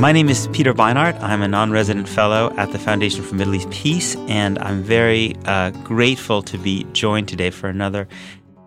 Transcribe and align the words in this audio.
My 0.00 0.12
name 0.12 0.30
is 0.30 0.48
Peter 0.54 0.72
Beinart. 0.72 1.20
I'm 1.20 1.42
a 1.42 1.48
non 1.48 1.70
resident 1.72 2.08
fellow 2.08 2.54
at 2.56 2.72
the 2.72 2.78
Foundation 2.78 3.22
for 3.22 3.34
Middle 3.34 3.54
East 3.54 3.68
Peace, 3.68 4.16
and 4.28 4.58
I'm 4.60 4.82
very 4.82 5.36
uh, 5.44 5.72
grateful 5.84 6.40
to 6.40 6.56
be 6.56 6.86
joined 6.94 7.28
today 7.28 7.50
for 7.50 7.68
another 7.68 8.08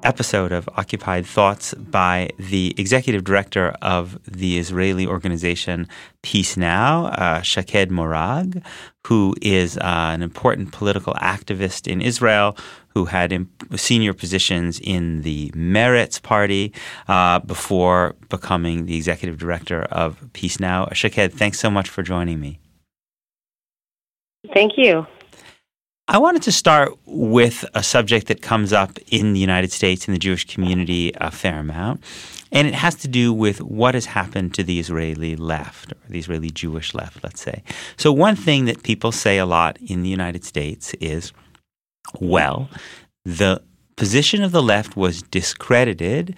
episode 0.04 0.52
of 0.52 0.70
Occupied 0.78 1.26
Thoughts 1.26 1.74
by 1.74 2.30
the 2.38 2.76
executive 2.78 3.24
director 3.24 3.76
of 3.82 4.20
the 4.32 4.60
Israeli 4.60 5.08
organization 5.08 5.88
Peace 6.22 6.56
Now, 6.56 7.08
uh, 7.08 7.42
Shaked 7.42 7.90
Morag, 7.90 8.64
who 9.08 9.36
is 9.42 9.76
uh, 9.78 9.82
an 10.14 10.22
important 10.22 10.72
political 10.72 11.16
activist 11.16 11.92
in 11.92 12.00
Israel 12.00 12.56
who 12.94 13.06
had 13.06 13.32
imp- 13.32 13.78
senior 13.78 14.14
positions 14.14 14.80
in 14.80 15.22
the 15.24 15.50
Meretz 15.52 16.22
party 16.22 16.74
uh, 17.08 17.40
before 17.40 18.16
becoming 18.30 18.86
the 18.86 18.96
executive 18.96 19.38
director 19.38 19.84
of 19.84 20.18
Peace 20.34 20.60
Now. 20.60 20.88
Shaked, 20.94 21.34
thanks 21.34 21.60
so 21.60 21.70
much 21.70 21.90
for 21.90 22.04
joining 22.04 22.40
me. 22.40 22.60
Thank 24.54 24.74
you. 24.78 25.08
I 26.10 26.18
wanted 26.18 26.42
to 26.44 26.52
start 26.52 26.92
with 27.06 27.64
a 27.74 27.82
subject 27.82 28.28
that 28.28 28.42
comes 28.42 28.74
up 28.74 29.00
in 29.08 29.32
the 29.32 29.40
United 29.40 29.72
States 29.72 30.06
in 30.06 30.14
the 30.14 30.20
Jewish 30.20 30.46
community 30.46 31.14
a 31.16 31.32
fair 31.32 31.60
amount, 31.60 32.04
and 32.52 32.68
it 32.68 32.74
has 32.74 32.96
to 32.96 33.08
do 33.08 33.32
with 33.32 33.62
what 33.62 33.94
has 33.94 34.06
happened 34.06 34.54
to 34.56 34.64
the 34.64 34.82
Israeli 34.82 35.38
left, 35.38 35.94
or 35.94 35.98
the 36.10 36.20
Israeli 36.20 36.50
Jewish 36.50 36.94
left, 36.94 37.24
let's 37.24 37.40
say. 37.40 37.64
So, 37.96 38.12
one 38.12 38.36
thing 38.36 38.66
that 38.66 38.84
people 38.84 39.14
say 39.14 39.38
a 39.38 39.46
lot 39.46 39.78
in 39.80 40.04
the 40.04 40.10
United 40.10 40.44
States 40.44 40.94
is, 40.96 41.32
well, 42.20 42.70
the 43.26 43.62
position 43.96 44.44
of 44.44 44.52
the 44.52 44.64
left 44.64 44.98
was 44.98 45.22
discredited 45.22 46.36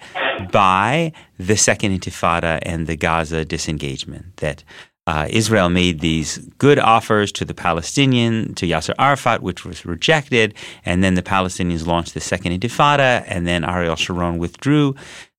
by 0.52 1.12
the 1.38 1.56
Second 1.56 1.98
Intifada 1.98 2.58
and 2.62 2.86
the 2.86 2.96
Gaza 2.96 3.44
disengagement, 3.44 4.36
that 4.36 4.62
uh, 5.06 5.26
Israel 5.30 5.68
made 5.68 6.00
these 6.00 6.38
good 6.58 6.78
offers 6.78 7.30
to 7.32 7.44
the 7.44 7.54
Palestinian, 7.54 8.54
to 8.54 8.66
Yasser 8.66 8.94
Arafat, 8.98 9.40
which 9.40 9.64
was 9.64 9.86
rejected, 9.86 10.54
and 10.84 11.02
then 11.02 11.14
the 11.14 11.22
Palestinians 11.22 11.86
launched 11.86 12.14
the 12.14 12.20
Second 12.20 12.52
Intifada, 12.58 13.24
and 13.26 13.46
then 13.46 13.64
Ariel 13.64 13.96
Sharon 13.96 14.38
withdrew 14.38 14.94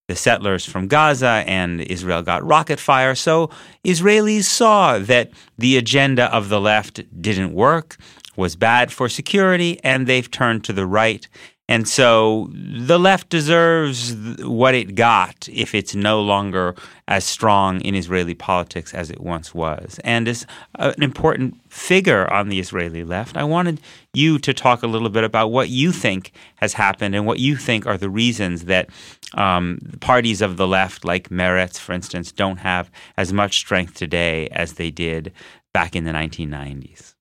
the 0.08 0.16
settlers 0.16 0.64
from 0.64 0.88
Gaza, 0.88 1.44
and 1.45 1.81
Israel 1.81 2.22
got 2.22 2.41
rocket 2.45 2.80
fire. 2.80 3.14
So 3.14 3.50
Israelis 3.84 4.45
saw 4.45 5.00
that 5.00 5.31
the 5.58 5.78
agenda 5.78 6.34
of 6.34 6.47
the 6.47 6.62
left 6.62 7.02
didn't 7.22 7.53
work, 7.53 7.97
was 8.38 8.55
bad 8.55 8.91
for 8.93 9.09
security, 9.09 9.80
and 9.83 10.07
they've 10.07 10.31
turned 10.31 10.63
to 10.63 10.73
the 10.73 10.85
right 10.85 11.27
and 11.69 11.88
so 11.88 12.49
the 12.53 12.97
left 12.97 13.27
deserves 13.27 14.16
what 14.39 14.73
it 14.73 14.95
got 14.95 15.49
if 15.52 15.75
it's 15.75 15.94
no 15.94 16.21
longer 16.21 16.75
as 17.09 17.25
strong 17.25 17.81
in 17.81 17.94
Israeli 17.94 18.35
politics 18.35 18.94
as 18.94 19.11
it 19.11 19.19
once 19.19 19.53
was. 19.53 19.99
And 20.05 20.29
as 20.29 20.45
an 20.75 21.03
important 21.03 21.57
figure 21.69 22.31
on 22.31 22.47
the 22.47 22.61
Israeli 22.61 23.03
left, 23.03 23.35
I 23.35 23.44
wanted 23.44 23.81
you 24.13 24.39
to 24.39 24.53
talk 24.53 24.81
a 24.81 24.88
little 24.88 25.09
bit 25.09 25.25
about 25.25 25.51
what 25.51 25.67
you 25.67 25.91
think 25.91 26.31
has 26.55 26.73
happened 26.73 27.16
and 27.16 27.25
what 27.25 27.39
you 27.39 27.57
think 27.57 27.85
are 27.85 27.97
the 27.97 28.09
reasons 28.09 28.66
that 28.66 28.89
um, 29.33 29.79
parties 29.99 30.41
of 30.41 30.55
the 30.55 30.67
left, 30.67 31.03
like 31.03 31.27
Meretz, 31.29 31.77
for 31.77 31.91
instance, 31.91 32.31
don't 32.31 32.57
have 32.57 32.89
as 33.17 33.33
much 33.33 33.57
strength 33.57 33.94
today 33.94 34.47
as 34.49 34.73
they 34.73 34.89
did 34.89 35.33
back 35.73 35.97
in 35.97 36.05
the 36.05 36.11
1990s. 36.11 37.16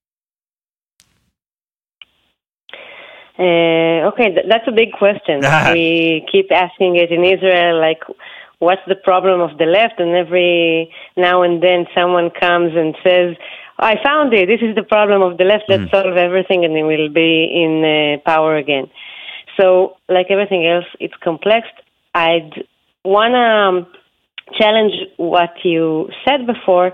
Uh, 3.39 4.09
okay, 4.09 4.33
th- 4.33 4.45
that's 4.49 4.67
a 4.67 4.71
big 4.71 4.91
question. 4.93 5.41
we 5.73 6.25
keep 6.31 6.51
asking 6.51 6.95
it 6.95 7.11
in 7.11 7.23
Israel, 7.23 7.79
like, 7.79 8.01
what's 8.59 8.81
the 8.87 8.95
problem 8.95 9.41
of 9.41 9.57
the 9.57 9.65
left? 9.65 9.99
And 9.99 10.15
every 10.15 10.91
now 11.15 11.43
and 11.43 11.61
then 11.61 11.85
someone 11.95 12.29
comes 12.31 12.73
and 12.75 12.95
says, 13.03 13.35
I 13.79 13.95
found 14.03 14.33
it. 14.33 14.47
This 14.47 14.61
is 14.67 14.75
the 14.75 14.83
problem 14.83 15.21
of 15.21 15.37
the 15.37 15.43
left. 15.43 15.65
Let's 15.67 15.83
mm. 15.83 15.91
solve 15.91 16.17
everything 16.17 16.65
and 16.65 16.75
then 16.75 16.87
we'll 16.87 17.13
be 17.13 17.45
in 17.53 17.83
uh, 17.85 18.21
power 18.25 18.57
again. 18.57 18.89
So, 19.59 19.97
like 20.09 20.27
everything 20.29 20.65
else, 20.65 20.85
it's 20.99 21.13
complex. 21.23 21.67
I'd 22.13 22.65
want 23.03 23.33
to 23.33 23.37
um, 23.37 23.87
challenge 24.57 24.93
what 25.17 25.53
you 25.63 26.09
said 26.27 26.47
before 26.47 26.93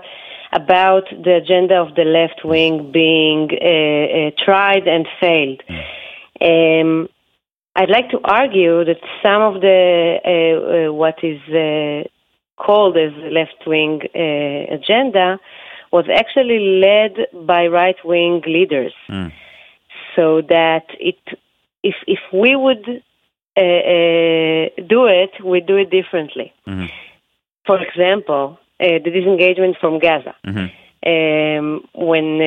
about 0.52 1.04
the 1.10 1.34
agenda 1.42 1.76
of 1.76 1.94
the 1.94 2.04
left 2.04 2.44
wing 2.44 2.90
being 2.92 3.50
uh, 3.50 4.28
uh, 4.28 4.30
tried 4.44 4.86
and 4.86 5.06
failed. 5.20 5.62
Mm. 5.68 5.82
Um, 6.40 7.08
I'd 7.76 7.90
like 7.90 8.10
to 8.10 8.20
argue 8.22 8.84
that 8.84 9.00
some 9.22 9.42
of 9.42 9.60
the 9.60 10.18
uh, 10.24 10.88
uh, 10.88 10.92
what 10.92 11.18
is 11.24 11.40
uh, 11.48 12.08
called 12.56 12.96
as 12.96 13.12
left 13.32 13.66
wing 13.66 14.00
uh, 14.14 14.74
agenda 14.74 15.40
was 15.90 16.06
actually 16.12 16.80
led 16.80 17.46
by 17.46 17.66
right 17.66 17.96
wing 18.04 18.42
leaders, 18.46 18.92
mm. 19.08 19.32
so 20.14 20.40
that 20.42 20.86
it 21.00 21.18
if 21.82 21.96
if 22.06 22.20
we 22.32 22.54
would 22.54 23.02
uh, 23.56 23.60
uh, 23.60 24.86
do 24.86 25.06
it, 25.06 25.30
we 25.44 25.60
do 25.60 25.76
it 25.76 25.90
differently. 25.90 26.52
Mm-hmm. 26.66 26.86
For 27.66 27.80
example, 27.80 28.58
the 28.78 28.98
disengagement 29.00 29.76
from 29.80 29.98
Gaza. 29.98 30.34
Mm-hmm. 30.46 30.66
Um, 31.06 31.86
when 31.92 32.38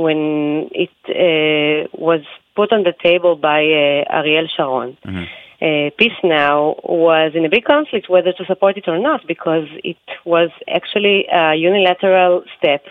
when 0.00 0.70
it 0.72 1.90
was 1.92 2.20
put 2.54 2.72
on 2.72 2.82
the 2.82 2.94
table 3.02 3.36
by 3.36 3.60
uh, 3.60 4.18
Ariel 4.18 4.48
Sharon. 4.54 4.96
Mm-hmm. 5.04 5.24
Uh, 5.62 5.90
Peace 5.96 6.18
Now 6.22 6.76
was 6.82 7.32
in 7.34 7.44
a 7.44 7.48
big 7.48 7.64
conflict 7.64 8.10
whether 8.10 8.32
to 8.32 8.44
support 8.44 8.76
it 8.76 8.88
or 8.88 8.98
not 8.98 9.20
because 9.26 9.66
it 9.82 9.96
was 10.24 10.50
actually 10.68 11.26
a 11.32 11.54
unilateral 11.54 12.44
step 12.58 12.84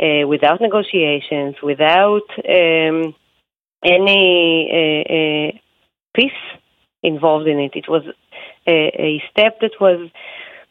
uh, 0.00 0.26
without 0.26 0.60
negotiations, 0.60 1.56
without 1.62 2.28
um, 2.48 3.14
any 3.84 4.68
uh, 4.72 5.12
uh, 5.14 5.58
peace 6.14 6.42
involved 7.02 7.46
in 7.46 7.58
it. 7.58 7.72
It 7.74 7.88
was 7.88 8.02
a, 8.66 8.72
a 8.72 9.22
step 9.30 9.60
that 9.60 9.80
was 9.80 10.10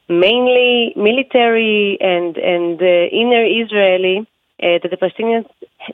mainly 0.10 0.94
military 0.96 1.98
and 2.02 2.38
and 2.38 2.82
uh, 2.82 2.86
inner 2.86 3.46
Israeli 3.46 4.28
that 4.60 4.90
the 4.92 4.98
Palestinians 4.98 5.48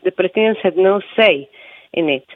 the 0.04 0.12
Palestinians 0.12 0.58
had 0.62 0.78
no 0.78 1.02
say 1.16 1.48
in 1.94 2.10
it. 2.10 2.28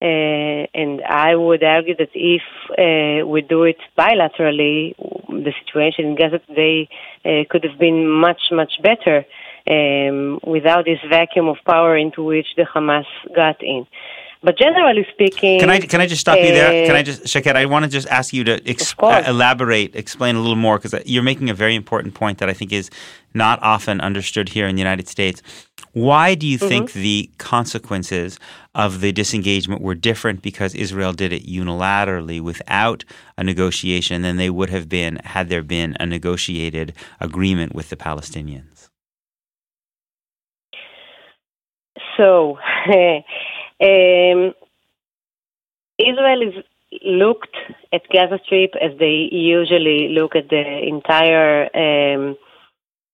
Uh, 0.00 0.66
and 0.74 1.00
I 1.02 1.36
would 1.36 1.62
argue 1.62 1.94
that 1.96 2.10
if 2.12 2.42
uh, 2.70 3.24
we 3.24 3.40
do 3.40 3.62
it 3.62 3.76
bilaterally, 3.96 4.96
the 5.28 5.52
situation 5.64 6.06
in 6.06 6.16
Gaza 6.16 6.40
today 6.40 6.88
uh, 7.24 7.44
could 7.48 7.62
have 7.62 7.78
been 7.78 8.08
much, 8.08 8.50
much 8.50 8.72
better 8.82 9.24
um, 9.70 10.40
without 10.44 10.86
this 10.86 10.98
vacuum 11.08 11.46
of 11.46 11.58
power 11.64 11.96
into 11.96 12.24
which 12.24 12.48
the 12.56 12.64
Hamas 12.64 13.06
got 13.34 13.62
in. 13.62 13.86
But 14.44 14.58
generally 14.58 15.06
speaking, 15.12 15.60
can 15.60 15.70
I 15.70 15.78
can 15.78 16.00
I 16.00 16.06
just 16.06 16.20
stop 16.20 16.36
you 16.38 16.48
there? 16.48 16.86
Can 16.86 16.96
I 16.96 17.02
just 17.02 17.28
Shaked? 17.28 17.46
I 17.46 17.64
want 17.66 17.84
to 17.84 17.90
just 17.90 18.08
ask 18.08 18.32
you 18.32 18.42
to 18.44 18.60
ex- 18.68 18.94
uh, 18.98 19.22
elaborate, 19.26 19.94
explain 19.94 20.34
a 20.34 20.40
little 20.40 20.56
more 20.56 20.78
because 20.78 20.94
you're 21.06 21.22
making 21.22 21.48
a 21.48 21.54
very 21.54 21.76
important 21.76 22.14
point 22.14 22.38
that 22.38 22.48
I 22.48 22.52
think 22.52 22.72
is 22.72 22.90
not 23.34 23.62
often 23.62 24.00
understood 24.00 24.48
here 24.48 24.66
in 24.66 24.74
the 24.74 24.80
United 24.80 25.06
States. 25.06 25.42
Why 25.92 26.34
do 26.34 26.48
you 26.48 26.58
mm-hmm. 26.58 26.68
think 26.68 26.92
the 26.92 27.30
consequences 27.38 28.40
of 28.74 29.00
the 29.00 29.12
disengagement 29.12 29.80
were 29.80 29.94
different 29.94 30.42
because 30.42 30.74
Israel 30.74 31.12
did 31.12 31.32
it 31.32 31.46
unilaterally 31.46 32.40
without 32.40 33.04
a 33.38 33.44
negotiation 33.44 34.22
than 34.22 34.38
they 34.38 34.50
would 34.50 34.70
have 34.70 34.88
been 34.88 35.16
had 35.22 35.50
there 35.50 35.62
been 35.62 35.96
a 36.00 36.06
negotiated 36.06 36.94
agreement 37.20 37.76
with 37.76 37.90
the 37.90 37.96
Palestinians? 37.96 38.88
So. 42.16 42.58
Um, 43.82 44.54
Israel 45.98 46.42
is 46.42 46.64
looked 47.04 47.56
at 47.92 48.02
Gaza 48.12 48.38
Strip 48.44 48.74
as 48.80 48.98
they 48.98 49.28
usually 49.32 50.08
look 50.10 50.36
at 50.36 50.48
the 50.48 50.64
entire 50.86 51.68
um, 51.74 52.36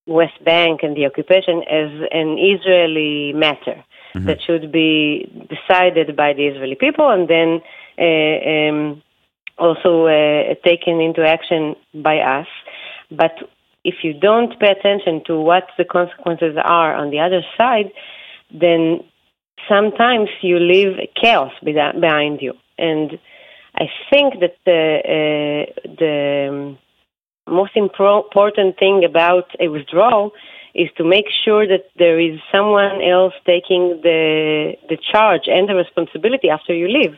West 0.06 0.42
Bank 0.44 0.80
and 0.82 0.96
the 0.96 1.06
occupation 1.06 1.62
as 1.70 1.90
an 2.10 2.38
Israeli 2.38 3.32
matter 3.34 3.84
mm-hmm. 4.14 4.26
that 4.26 4.38
should 4.46 4.72
be 4.72 5.30
decided 5.48 6.16
by 6.16 6.32
the 6.32 6.46
Israeli 6.46 6.74
people 6.74 7.08
and 7.10 7.28
then 7.28 7.60
uh, 7.98 8.48
um, 8.50 9.02
also 9.58 10.06
uh, 10.06 10.54
taken 10.64 11.00
into 11.00 11.24
action 11.26 11.76
by 11.94 12.18
us. 12.18 12.46
But 13.10 13.32
if 13.84 13.96
you 14.02 14.12
don't 14.12 14.58
pay 14.58 14.70
attention 14.70 15.22
to 15.26 15.38
what 15.38 15.68
the 15.78 15.84
consequences 15.84 16.56
are 16.62 16.94
on 16.94 17.10
the 17.10 17.20
other 17.20 17.42
side, 17.56 17.90
then 18.50 19.00
sometimes 19.68 20.28
you 20.42 20.58
leave 20.58 20.98
chaos 21.20 21.52
behind 21.62 22.40
you. 22.42 22.54
And 22.78 23.18
I 23.74 23.86
think 24.10 24.40
that 24.40 24.56
the, 24.64 24.82
uh, 25.04 25.88
the 25.98 26.48
um, 26.50 26.78
most 27.46 27.76
important 27.76 28.78
thing 28.78 29.04
about 29.04 29.48
a 29.60 29.68
withdrawal 29.68 30.32
is 30.74 30.88
to 30.96 31.04
make 31.04 31.26
sure 31.44 31.66
that 31.66 31.86
there 31.96 32.20
is 32.20 32.38
someone 32.52 33.02
else 33.02 33.34
taking 33.46 34.00
the 34.02 34.74
the 34.88 34.98
charge 35.10 35.46
and 35.46 35.68
the 35.68 35.74
responsibility 35.74 36.50
after 36.50 36.74
you 36.74 36.88
leave. 36.88 37.16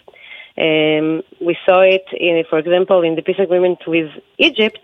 Um, 0.56 1.22
we 1.40 1.56
saw 1.66 1.80
it, 1.80 2.06
in, 2.12 2.44
for 2.48 2.58
example, 2.58 3.02
in 3.02 3.16
the 3.16 3.22
peace 3.22 3.38
agreement 3.38 3.80
with 3.86 4.10
Egypt, 4.38 4.80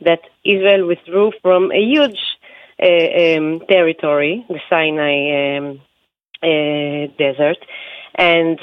that 0.00 0.20
Israel 0.44 0.86
withdrew 0.86 1.32
from 1.42 1.72
a 1.72 1.80
huge 1.80 2.22
uh, 2.82 2.86
um, 2.86 3.60
territory, 3.68 4.44
the 4.48 4.60
Sinai 4.68 5.56
um, 5.56 5.80
uh, 6.42 7.12
desert, 7.18 7.58
and 8.14 8.58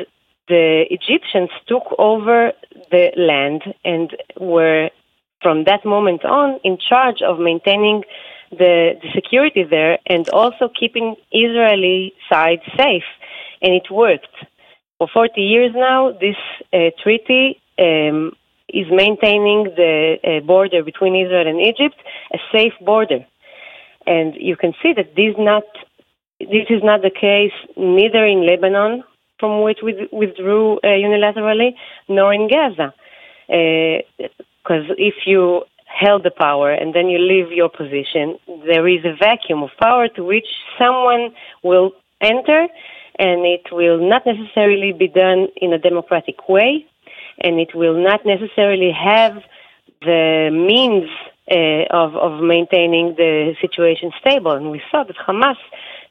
the 0.47 0.85
Egyptians 0.89 1.49
took 1.67 1.83
over 1.97 2.51
the 2.91 3.11
land 3.15 3.63
and 3.85 4.11
were, 4.39 4.89
from 5.41 5.63
that 5.65 5.85
moment 5.85 6.25
on, 6.25 6.59
in 6.63 6.77
charge 6.77 7.21
of 7.21 7.39
maintaining 7.39 8.03
the, 8.51 8.93
the 9.01 9.09
security 9.13 9.63
there 9.63 9.99
and 10.05 10.27
also 10.29 10.69
keeping 10.79 11.15
Israeli 11.31 12.13
side 12.29 12.61
safe. 12.77 13.03
And 13.61 13.73
it 13.73 13.89
worked. 13.89 14.35
For 14.97 15.07
40 15.11 15.41
years 15.41 15.71
now, 15.73 16.11
this 16.11 16.35
uh, 16.73 16.91
treaty 17.01 17.61
um, 17.79 18.33
is 18.69 18.87
maintaining 18.91 19.65
the 19.75 20.17
uh, 20.23 20.45
border 20.45 20.83
between 20.83 21.15
Israel 21.15 21.47
and 21.47 21.59
Egypt 21.61 21.95
a 22.33 22.37
safe 22.51 22.73
border. 22.81 23.25
And 24.05 24.35
you 24.35 24.57
can 24.57 24.73
see 24.83 24.93
that 24.93 25.15
this 25.15 25.35
not 25.37 25.63
this 26.39 26.67
is 26.69 26.81
not 26.83 27.01
the 27.01 27.11
case 27.11 27.53
neither 27.77 28.25
in 28.25 28.45
Lebanon, 28.45 29.03
from 29.39 29.61
which 29.61 29.79
we 29.83 30.07
withdrew 30.11 30.77
uh, 30.77 30.87
unilaterally, 30.87 31.75
nor 32.07 32.33
in 32.33 32.47
Gaza. 32.47 32.93
Because 33.47 34.89
uh, 34.89 34.95
if 34.97 35.15
you 35.25 35.63
held 35.85 36.23
the 36.23 36.31
power 36.31 36.71
and 36.71 36.93
then 36.95 37.07
you 37.07 37.19
leave 37.19 37.51
your 37.51 37.69
position, 37.69 38.37
there 38.65 38.87
is 38.87 39.03
a 39.05 39.15
vacuum 39.19 39.63
of 39.63 39.69
power 39.79 40.07
to 40.07 40.23
which 40.23 40.47
someone 40.79 41.33
will 41.63 41.91
enter, 42.21 42.67
and 43.19 43.45
it 43.45 43.65
will 43.71 43.99
not 43.99 44.25
necessarily 44.25 44.91
be 44.91 45.07
done 45.07 45.47
in 45.57 45.73
a 45.73 45.77
democratic 45.77 46.49
way, 46.49 46.85
and 47.39 47.59
it 47.59 47.75
will 47.75 48.01
not 48.01 48.25
necessarily 48.25 48.91
have 48.91 49.35
the 50.01 50.49
means 50.51 51.09
uh, 51.51 51.83
of, 51.91 52.15
of 52.15 52.43
maintaining 52.43 53.15
the 53.15 53.53
situation 53.61 54.11
stable. 54.19 54.51
And 54.51 54.71
we 54.71 54.81
saw 54.89 55.03
that 55.03 55.15
Hamas 55.17 55.57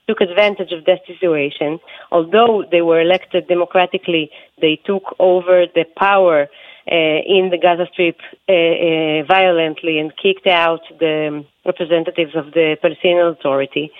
took 0.08 0.20
advantage 0.20 0.72
of 0.72 0.84
that 0.87 1.00
situation. 1.06 1.78
Although 2.10 2.64
they 2.70 2.82
were 2.82 3.00
elected 3.00 3.49
democratically, 3.49 4.31
they 4.60 4.81
took 4.84 5.14
over 5.19 5.66
the 5.75 5.84
power 5.96 6.49
uh, 6.90 7.20
in 7.37 7.50
the 7.50 7.58
Gaza 7.58 7.87
Strip 7.93 8.19
uh, 8.49 8.52
uh, 8.52 9.22
violently 9.25 9.99
and 9.99 10.12
kicked 10.16 10.46
out 10.46 10.81
the 10.99 11.44
representatives 11.64 12.34
of 12.34 12.46
the 12.52 12.76
Palestinian 12.82 13.28
Authority. 13.28 13.93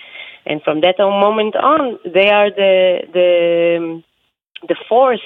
And 0.45 0.61
from 0.61 0.81
that 0.81 0.99
moment 0.99 1.55
on, 1.55 1.99
they 2.03 2.29
are 2.29 2.49
the 2.49 2.99
the 3.13 4.03
the 4.67 4.75
force 4.89 5.25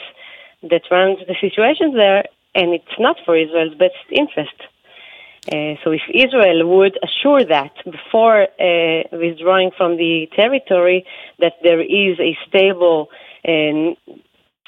that 0.62 0.82
runs 0.92 1.20
the 1.28 1.36
situation 1.42 1.94
there, 1.96 2.26
and 2.54 2.74
it's 2.74 3.00
not 3.00 3.18
for 3.26 3.36
Israel's 3.36 3.74
best 3.74 3.96
interest. 4.12 4.54
Uh, 5.48 5.76
so 5.84 5.92
if 5.92 6.02
Israel 6.14 6.68
would 6.78 6.98
assure 7.02 7.44
that 7.46 7.72
before 7.86 8.44
uh, 8.44 9.04
withdrawing 9.14 9.72
from 9.78 9.96
the 9.96 10.28
territory, 10.36 11.06
that 11.40 11.54
there 11.64 11.82
is 11.82 12.20
a 12.20 12.38
stable 12.48 13.10
and 13.46 13.96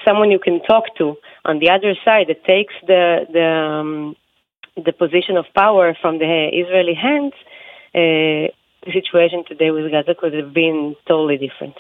someone 0.06 0.31
you 0.31 0.40
can 0.40 0.62
talk 0.64 0.86
to 0.98 1.16
on 1.44 1.60
the 1.60 1.70
other 1.70 1.96
side 2.06 2.28
that 2.30 2.46
takes 2.46 2.74
the 2.88 3.26
the, 3.31 3.46
um, 3.46 4.16
the 4.76 4.94
position 4.94 5.36
of 5.36 5.46
power 5.54 5.98
from 6.02 6.20
the 6.20 6.50
Israeli 6.54 6.94
hands, 6.94 7.34
uh, 7.94 8.48
the 8.86 8.92
situation 8.94 9.44
today 9.46 9.72
with 9.72 9.92
Gaza 9.92 10.16
could 10.18 10.34
have 10.34 10.54
been 10.54 10.96
totally 11.08 11.38
different. 11.38 11.76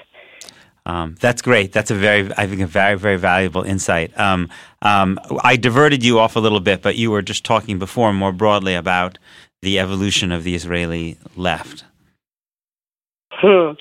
Um, 0.89 1.15
that's 1.19 1.43
great. 1.43 1.71
That's 1.71 1.91
a 1.91 1.95
very, 1.95 2.31
I 2.35 2.47
think, 2.47 2.61
a 2.61 2.67
very, 2.67 2.97
very 2.97 3.17
valuable 3.17 3.61
insight. 3.61 4.09
Um, 4.19 4.49
um, 4.81 5.19
I 5.43 5.55
diverted 5.55 6.03
you 6.03 6.17
off 6.17 6.35
a 6.35 6.39
little 6.39 6.59
bit, 6.59 6.81
but 6.81 6.95
you 6.95 7.11
were 7.11 7.21
just 7.21 7.43
talking 7.43 7.77
before 7.77 8.11
more 8.11 8.31
broadly 8.31 8.73
about 8.73 9.19
the 9.61 9.77
evolution 9.77 10.31
of 10.31 10.43
the 10.43 10.55
Israeli 10.55 11.19
left. 11.35 11.83
Hmm. 13.31 13.73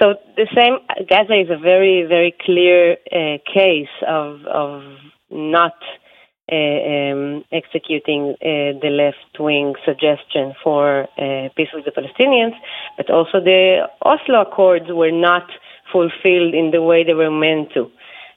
So 0.00 0.14
the 0.36 0.46
same, 0.56 0.78
Gaza 1.06 1.34
is 1.38 1.50
a 1.50 1.58
very, 1.58 2.06
very 2.08 2.34
clear 2.40 2.96
uh, 3.12 3.38
case 3.52 3.96
of 4.06 4.46
of 4.46 4.82
not 5.30 5.76
uh, 6.50 6.56
um, 6.56 7.44
executing 7.52 8.22
uh, 8.40 8.78
the 8.80 8.90
left 8.90 9.38
wing 9.38 9.74
suggestion 9.84 10.54
for 10.64 11.02
uh, 11.18 11.48
peace 11.56 11.68
with 11.74 11.84
the 11.84 11.90
Palestinians, 11.90 12.56
but 12.96 13.10
also 13.10 13.38
the 13.38 13.86
Oslo 14.00 14.40
Accords 14.40 14.86
were 14.88 15.12
not 15.12 15.46
fulfilled 15.92 16.54
in 16.54 16.70
the 16.70 16.82
way 16.82 17.04
they 17.04 17.14
were 17.14 17.30
meant 17.30 17.72
to. 17.74 17.90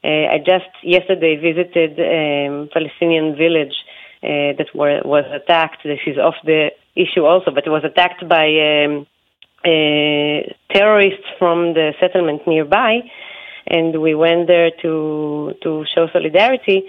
Uh, 0.04 0.26
I 0.34 0.38
just 0.38 0.70
yesterday 0.82 1.36
visited 1.36 1.92
um, 2.00 2.68
Palestinian 2.72 3.36
village 3.36 3.74
uh, 4.22 4.52
that 4.58 4.66
were, 4.74 5.00
was 5.04 5.24
attacked. 5.32 5.84
This 5.84 6.00
is 6.06 6.18
off 6.18 6.34
the 6.44 6.70
issue 6.96 7.24
also, 7.24 7.50
but 7.50 7.66
it 7.66 7.70
was 7.70 7.84
attacked 7.84 8.28
by 8.28 8.46
um, 8.84 9.06
uh, 9.64 10.42
terrorists 10.74 11.26
from 11.38 11.74
the 11.74 11.94
settlement 12.00 12.46
nearby, 12.46 13.00
and 13.66 14.00
we 14.00 14.14
went 14.14 14.48
there 14.48 14.70
to 14.82 15.54
to 15.62 15.84
show 15.94 16.08
solidarity. 16.12 16.84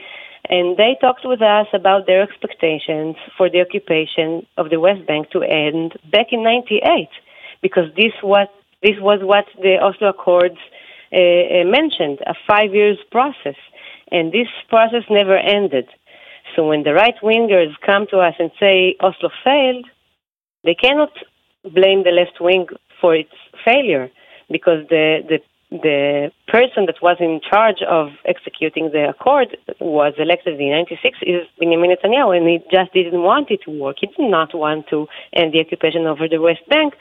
And 0.50 0.76
they 0.76 0.98
talked 1.00 1.24
with 1.24 1.42
us 1.42 1.68
about 1.72 2.06
their 2.06 2.22
expectations 2.22 3.16
for 3.38 3.50
the 3.50 3.62
occupation 3.62 4.46
of 4.58 4.70
the 4.70 4.80
West 4.80 5.06
Bank 5.06 5.30
to 5.32 5.42
end 5.42 5.94
back 6.12 6.28
in 6.32 6.44
'98, 6.44 7.08
because 7.62 7.94
this 7.96 8.12
what 8.22 8.50
this 8.84 9.00
was 9.00 9.20
what 9.22 9.46
the 9.62 9.78
Oslo 9.82 10.10
Accords 10.10 10.60
uh, 11.12 11.18
uh, 11.18 11.64
mentioned, 11.66 12.20
a 12.26 12.34
five 12.48 12.74
years 12.74 12.98
process. 13.12 13.56
And 14.12 14.32
this 14.32 14.48
process 14.70 15.04
never 15.10 15.38
ended. 15.38 15.88
So 16.56 16.68
when 16.68 16.84
the 16.84 16.94
right 16.94 17.16
wingers 17.24 17.74
come 17.86 18.06
to 18.12 18.18
us 18.18 18.36
and 18.38 18.52
say 18.60 18.96
Oslo 19.00 19.30
failed, 19.44 19.86
they 20.64 20.76
cannot 20.76 21.12
blame 21.64 22.04
the 22.04 22.12
left 22.12 22.42
wing 22.42 22.68
for 23.00 23.16
its 23.16 23.34
failure 23.66 24.12
because 24.50 24.88
the, 24.90 25.24
the 25.28 25.40
the 25.72 26.32
person 26.48 26.86
that 26.86 27.02
was 27.02 27.18
in 27.20 27.42
charge 27.42 27.82
of 27.90 28.10
executing 28.26 28.92
the 28.92 29.10
accord 29.10 29.58
was 29.80 30.14
elected 30.20 30.62
in 30.62 30.70
96 30.70 31.18
is 31.24 31.48
Benjamin 31.60 31.90
Netanyahu, 31.90 32.38
and 32.38 32.48
he 32.48 32.60
just 32.72 32.94
didn't 32.94 33.24
want 33.24 33.50
it 33.50 33.62
to 33.66 33.72
work. 33.72 33.98
He 34.00 34.06
did 34.06 34.30
not 34.30 34.54
want 34.54 34.88
to 34.90 35.08
end 35.34 35.52
the 35.54 35.62
occupation 35.62 36.06
over 36.06 36.28
the 36.28 36.40
West 36.40 36.62
Bank 36.70 36.94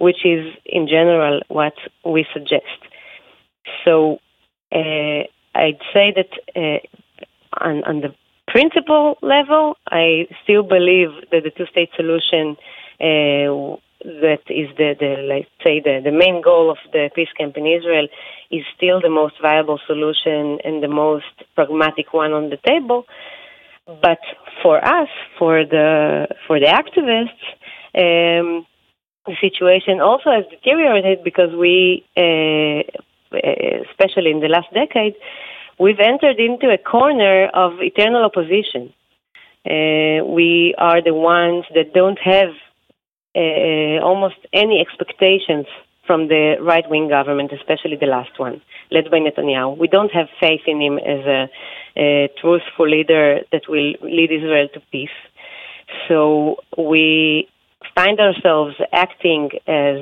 which 0.00 0.24
is 0.24 0.46
in 0.64 0.88
general 0.88 1.42
what 1.48 1.74
we 2.04 2.26
suggest. 2.32 2.80
So 3.84 4.18
uh, 4.72 5.22
I'd 5.54 5.82
say 5.92 6.14
that 6.16 6.32
uh, 6.56 6.80
on, 7.62 7.84
on, 7.84 8.00
the 8.00 8.14
principle 8.48 9.18
level, 9.20 9.76
I 9.86 10.26
still 10.42 10.62
believe 10.62 11.10
that 11.30 11.42
the 11.44 11.50
two-state 11.50 11.90
solution 11.96 12.56
uh, 13.00 13.76
that 14.02 14.42
is 14.48 14.68
the, 14.78 14.96
the 14.98 15.16
let's 15.28 15.48
say 15.62 15.80
the, 15.80 16.00
the 16.02 16.12
main 16.12 16.40
goal 16.40 16.70
of 16.70 16.78
the 16.92 17.10
peace 17.14 17.28
camp 17.36 17.56
in 17.58 17.66
Israel 17.66 18.08
is 18.50 18.64
still 18.74 19.00
the 19.02 19.10
most 19.10 19.34
viable 19.42 19.78
solution 19.86 20.58
and 20.64 20.82
the 20.82 20.88
most 20.88 21.34
pragmatic 21.54 22.14
one 22.14 22.32
on 22.32 22.48
the 22.48 22.58
table. 22.66 23.04
But 23.86 24.20
for 24.62 24.82
us, 24.82 25.08
for 25.38 25.64
the 25.64 26.28
for 26.46 26.58
the 26.58 26.66
activists, 26.66 27.44
um, 27.94 28.66
the 29.26 29.36
situation 29.40 30.00
also 30.00 30.30
has 30.30 30.44
deteriorated 30.50 31.22
because 31.22 31.54
we, 31.54 32.04
uh, 32.16 32.82
especially 33.90 34.30
in 34.30 34.40
the 34.40 34.48
last 34.48 34.72
decade, 34.72 35.14
we've 35.78 36.00
entered 36.00 36.38
into 36.38 36.70
a 36.70 36.78
corner 36.78 37.48
of 37.48 37.80
eternal 37.80 38.24
opposition. 38.24 38.92
Uh, 39.66 40.24
we 40.24 40.74
are 40.78 41.02
the 41.02 41.14
ones 41.14 41.64
that 41.74 41.92
don't 41.92 42.18
have 42.18 42.50
uh, 43.36 44.02
almost 44.02 44.36
any 44.52 44.80
expectations 44.80 45.66
from 46.06 46.28
the 46.28 46.56
right 46.60 46.88
wing 46.88 47.08
government, 47.08 47.52
especially 47.52 47.96
the 48.00 48.06
last 48.06 48.38
one, 48.38 48.60
led 48.90 49.10
by 49.10 49.18
Netanyahu. 49.18 49.76
We 49.76 49.86
don't 49.86 50.10
have 50.10 50.26
faith 50.40 50.62
in 50.66 50.80
him 50.80 50.98
as 50.98 51.24
a, 51.26 51.50
a 51.96 52.30
truthful 52.40 52.88
leader 52.88 53.40
that 53.52 53.62
will 53.68 53.92
lead 54.02 54.32
Israel 54.32 54.68
to 54.74 54.80
peace. 54.90 55.18
So 56.08 56.56
we 56.76 57.48
find 58.00 58.18
ourselves 58.20 58.76
acting 58.92 59.50
as 59.66 59.98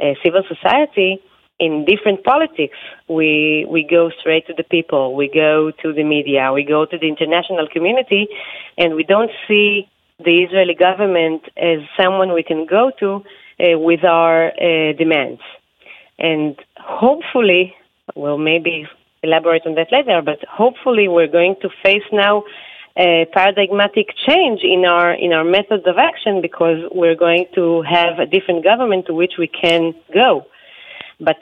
a 0.00 0.16
civil 0.24 0.42
society 0.54 1.20
in 1.58 1.84
different 1.84 2.24
politics. 2.24 2.78
We 3.08 3.66
we 3.74 3.80
go 3.98 4.10
straight 4.20 4.44
to 4.48 4.54
the 4.60 4.64
people, 4.76 5.04
we 5.14 5.26
go 5.28 5.70
to 5.82 5.88
the 5.98 6.04
media, 6.16 6.52
we 6.52 6.64
go 6.76 6.80
to 6.92 6.96
the 7.02 7.08
international 7.14 7.66
community, 7.74 8.22
and 8.80 8.88
we 8.98 9.04
don't 9.14 9.32
see 9.46 9.88
the 10.28 10.36
Israeli 10.44 10.76
government 10.88 11.42
as 11.56 11.78
someone 12.00 12.28
we 12.40 12.44
can 12.50 12.62
go 12.78 12.84
to 13.00 13.10
uh, 13.16 13.78
with 13.88 14.02
our 14.04 14.38
uh, 14.48 14.92
demands. 15.02 15.42
And 16.30 16.56
hopefully, 17.02 17.64
we'll 18.20 18.44
maybe 18.52 18.74
elaborate 19.22 19.64
on 19.68 19.74
that 19.76 19.90
later, 19.96 20.18
but 20.30 20.40
hopefully 20.62 21.06
we're 21.14 21.34
going 21.40 21.54
to 21.62 21.68
face 21.84 22.08
now 22.12 22.34
a 22.98 23.26
paradigmatic 23.32 24.08
change 24.26 24.60
in 24.64 24.84
our 24.84 25.14
in 25.14 25.32
our 25.32 25.44
methods 25.44 25.84
of 25.86 25.96
action 25.98 26.42
because 26.42 26.78
we're 26.92 27.14
going 27.14 27.46
to 27.54 27.82
have 27.82 28.18
a 28.18 28.26
different 28.26 28.64
government 28.64 29.06
to 29.06 29.14
which 29.14 29.34
we 29.38 29.46
can 29.46 29.94
go. 30.12 30.46
But 31.20 31.36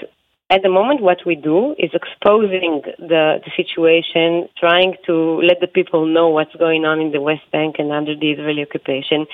at 0.50 0.62
the 0.62 0.68
moment, 0.68 1.00
what 1.00 1.18
we 1.26 1.34
do 1.34 1.74
is 1.78 1.90
exposing 1.92 2.82
the, 2.98 3.40
the 3.44 3.50
situation, 3.56 4.48
trying 4.56 4.94
to 5.06 5.40
let 5.42 5.60
the 5.60 5.66
people 5.66 6.06
know 6.06 6.28
what's 6.28 6.54
going 6.54 6.84
on 6.84 7.00
in 7.00 7.10
the 7.10 7.20
West 7.20 7.50
Bank 7.50 7.76
and 7.78 7.90
under 7.90 8.14
the 8.14 8.30
Israeli 8.30 8.62
occupation, 8.62 9.26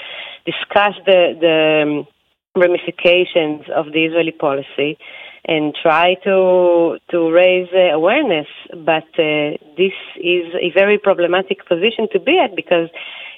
discuss 0.47 0.95
the 1.05 1.35
the 1.41 2.07
ramifications 2.55 3.63
of 3.75 3.87
the 3.93 4.05
Israeli 4.05 4.31
policy 4.33 4.99
and 5.45 5.75
try 5.75 6.15
to 6.25 6.99
to 7.11 7.31
raise 7.31 7.69
uh, 7.75 7.95
awareness. 7.95 8.47
But 8.71 9.09
uh, 9.19 9.59
this 9.77 9.97
is 10.17 10.55
a 10.61 10.71
very 10.75 10.99
problematic 10.99 11.67
position 11.67 12.09
to 12.13 12.21
be 12.21 12.39
at 12.39 12.55
because 12.55 12.89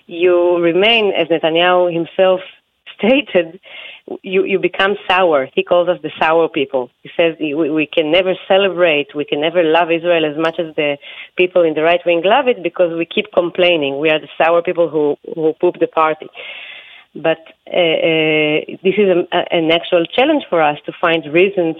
you 0.06 0.58
remain, 0.58 1.12
as 1.16 1.28
Netanyahu 1.28 1.92
himself 1.92 2.40
stated, 2.98 3.60
you, 4.22 4.44
you 4.44 4.58
become 4.58 4.96
sour. 5.08 5.48
He 5.54 5.62
calls 5.62 5.88
us 5.88 5.98
the 6.02 6.10
sour 6.20 6.48
people. 6.48 6.90
He 7.02 7.10
says 7.16 7.36
we, 7.40 7.54
we 7.54 7.86
can 7.86 8.12
never 8.12 8.34
celebrate, 8.46 9.14
we 9.14 9.24
can 9.24 9.40
never 9.40 9.62
love 9.62 9.90
Israel 9.90 10.24
as 10.24 10.36
much 10.36 10.56
as 10.58 10.74
the 10.76 10.98
people 11.36 11.62
in 11.62 11.74
the 11.74 11.82
right 11.82 12.00
wing 12.04 12.22
love 12.24 12.46
it 12.48 12.62
because 12.62 12.96
we 12.96 13.06
keep 13.06 13.32
complaining. 13.32 13.98
We 13.98 14.10
are 14.10 14.20
the 14.20 14.28
sour 14.36 14.62
people 14.62 14.88
who, 14.90 15.16
who 15.34 15.54
poop 15.60 15.76
the 15.80 15.86
party. 15.86 16.26
But 17.14 17.38
uh, 17.66 17.96
uh, 18.10 18.58
this 18.82 18.96
is 18.98 19.08
a, 19.08 19.54
an 19.54 19.70
actual 19.70 20.04
challenge 20.06 20.44
for 20.50 20.60
us 20.62 20.78
to 20.86 20.92
find 21.00 21.24
reasons 21.32 21.76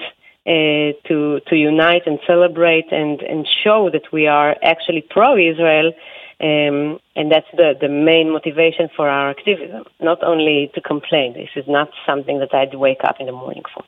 uh, 0.46 0.92
to 1.08 1.40
to 1.48 1.56
unite 1.56 2.02
and 2.06 2.18
celebrate 2.26 2.92
and 2.92 3.20
and 3.22 3.46
show 3.64 3.90
that 3.92 4.12
we 4.12 4.26
are 4.26 4.54
actually 4.62 5.02
pro-Israel, 5.08 5.92
um, 6.40 7.00
and 7.16 7.32
that's 7.32 7.50
the 7.56 7.74
the 7.80 7.88
main 7.88 8.30
motivation 8.30 8.88
for 8.94 9.08
our 9.08 9.30
activism. 9.30 9.84
Not 10.00 10.22
only 10.22 10.70
to 10.74 10.80
complain. 10.80 11.32
This 11.32 11.50
is 11.56 11.64
not 11.66 11.88
something 12.06 12.38
that 12.40 12.54
I'd 12.54 12.74
wake 12.74 13.02
up 13.04 13.16
in 13.20 13.26
the 13.26 13.32
morning 13.32 13.62
for. 13.74 13.84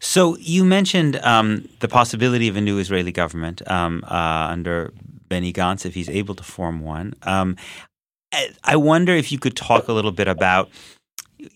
So 0.00 0.36
you 0.38 0.64
mentioned 0.64 1.16
um, 1.22 1.68
the 1.80 1.88
possibility 1.88 2.48
of 2.48 2.56
a 2.56 2.60
new 2.60 2.78
Israeli 2.78 3.12
government 3.12 3.62
um, 3.70 4.02
uh, 4.08 4.48
under 4.50 4.92
Benny 5.28 5.52
Gantz 5.52 5.84
if 5.86 5.94
he's 5.94 6.08
able 6.08 6.34
to 6.34 6.42
form 6.42 6.80
one. 6.80 7.14
Um, 7.22 7.56
I 8.64 8.76
wonder 8.76 9.12
if 9.14 9.32
you 9.32 9.38
could 9.38 9.56
talk 9.56 9.88
a 9.88 9.92
little 9.92 10.12
bit 10.12 10.28
about 10.28 10.70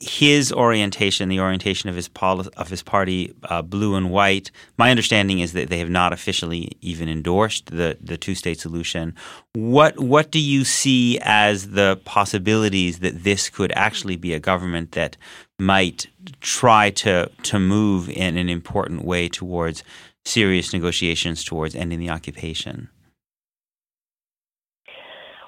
his 0.01 0.53
orientation, 0.53 1.29
the 1.29 1.41
orientation 1.41 1.89
of 1.89 1.97
his 1.97 2.09
poli- 2.09 2.49
of 2.57 2.69
his 2.69 2.83
party, 2.83 3.35
uh, 3.45 3.63
blue 3.63 3.95
and 3.95 4.11
white. 4.11 4.51
My 4.79 4.91
understanding 4.91 5.41
is 5.41 5.53
that 5.53 5.69
they 5.69 5.79
have 5.79 5.91
not 5.91 6.13
officially 6.13 6.73
even 6.81 7.09
endorsed 7.09 7.67
the 7.67 7.99
the 8.01 8.17
two 8.17 8.35
state 8.35 8.59
solution. 8.59 9.15
What 9.55 9.99
what 10.01 10.31
do 10.31 10.41
you 10.41 10.65
see 10.65 11.19
as 11.23 11.71
the 11.71 12.01
possibilities 12.05 13.01
that 13.01 13.25
this 13.25 13.51
could 13.51 13.73
actually 13.73 14.17
be 14.17 14.33
a 14.33 14.41
government 14.41 14.93
that 14.93 15.17
might 15.59 16.07
try 16.41 16.91
to 16.91 17.31
to 17.43 17.59
move 17.59 18.09
in 18.09 18.37
an 18.37 18.49
important 18.49 19.05
way 19.05 19.29
towards 19.29 19.85
serious 20.25 20.73
negotiations 20.73 21.45
towards 21.45 21.75
ending 21.75 21.99
the 21.99 22.11
occupation? 22.11 22.89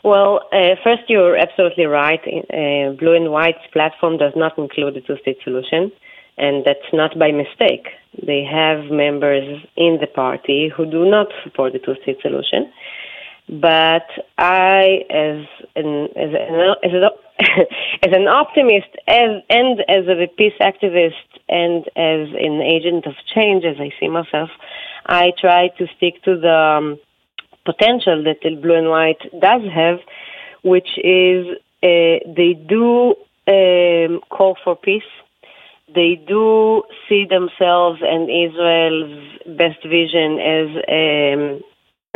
Well, 0.06 0.42
uh, 0.52 0.76
first, 0.84 1.02
you're 1.08 1.36
absolutely 1.36 1.86
right. 1.86 2.20
Uh, 2.22 2.92
Blue 2.92 3.16
and 3.16 3.32
White's 3.32 3.66
platform 3.72 4.18
does 4.18 4.34
not 4.36 4.56
include 4.56 4.94
the 4.94 5.00
two 5.00 5.16
state 5.20 5.38
solution, 5.42 5.90
and 6.38 6.64
that's 6.64 6.92
not 6.92 7.18
by 7.18 7.32
mistake. 7.32 7.88
They 8.24 8.44
have 8.44 8.88
members 8.88 9.66
in 9.76 9.98
the 10.00 10.06
party 10.06 10.70
who 10.74 10.88
do 10.88 11.10
not 11.10 11.26
support 11.42 11.72
the 11.72 11.80
two 11.80 11.96
state 12.02 12.18
solution. 12.22 12.70
But 13.48 14.06
I, 14.38 15.02
as 15.10 15.44
an 15.74 16.04
as 16.14 16.30
an, 16.38 16.74
as, 16.84 16.92
a, 16.92 17.10
as 18.06 18.12
an 18.14 18.28
optimist, 18.28 18.94
as, 19.08 19.42
and 19.50 19.80
as 19.88 20.06
a 20.06 20.28
peace 20.38 20.54
activist, 20.60 21.26
and 21.48 21.82
as 21.96 22.28
an 22.30 22.62
agent 22.62 23.06
of 23.06 23.14
change, 23.34 23.64
as 23.64 23.78
I 23.80 23.90
see 23.98 24.08
myself, 24.08 24.50
I 25.04 25.32
try 25.36 25.66
to 25.78 25.86
stick 25.96 26.22
to 26.26 26.38
the 26.38 26.54
um, 26.78 27.00
potential 27.66 28.22
that 28.24 28.38
the 28.42 28.54
blue 28.54 28.78
and 28.82 28.88
white 28.88 29.22
does 29.48 29.62
have, 29.74 29.98
which 30.62 30.90
is 31.02 31.46
uh, 31.82 32.16
they 32.38 32.52
do 32.54 33.14
um, 33.48 34.20
call 34.30 34.56
for 34.64 34.76
peace. 34.76 35.10
They 35.94 36.20
do 36.26 36.82
see 37.08 37.26
themselves 37.28 38.00
and 38.02 38.22
Israel's 38.46 39.56
best 39.62 39.80
vision 39.84 40.30
as 40.56 40.68
um, 41.00 41.42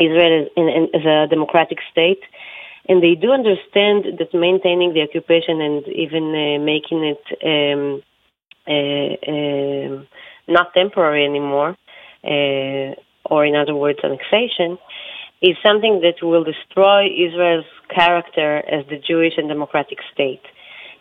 Israel 0.06 0.42
as, 0.42 0.48
in, 0.56 0.68
in, 0.68 0.84
as 0.94 1.04
a 1.06 1.26
democratic 1.28 1.78
state. 1.92 2.22
And 2.88 3.02
they 3.02 3.14
do 3.14 3.30
understand 3.30 4.18
that 4.18 4.34
maintaining 4.34 4.94
the 4.94 5.02
occupation 5.02 5.60
and 5.60 5.86
even 5.86 6.24
uh, 6.34 6.58
making 6.72 7.00
it 7.12 7.24
um, 7.52 8.02
uh, 8.66 9.30
um, 9.30 10.06
not 10.48 10.74
temporary 10.74 11.24
anymore, 11.24 11.76
uh, 12.24 12.94
or 13.24 13.46
in 13.46 13.54
other 13.54 13.74
words, 13.74 14.00
annexation, 14.02 14.78
is 15.42 15.56
something 15.64 16.02
that 16.02 16.24
will 16.24 16.44
destroy 16.44 17.06
Israel's 17.06 17.64
character 17.94 18.58
as 18.58 18.86
the 18.88 18.98
Jewish 18.98 19.34
and 19.36 19.48
democratic 19.48 19.98
state. 20.12 20.42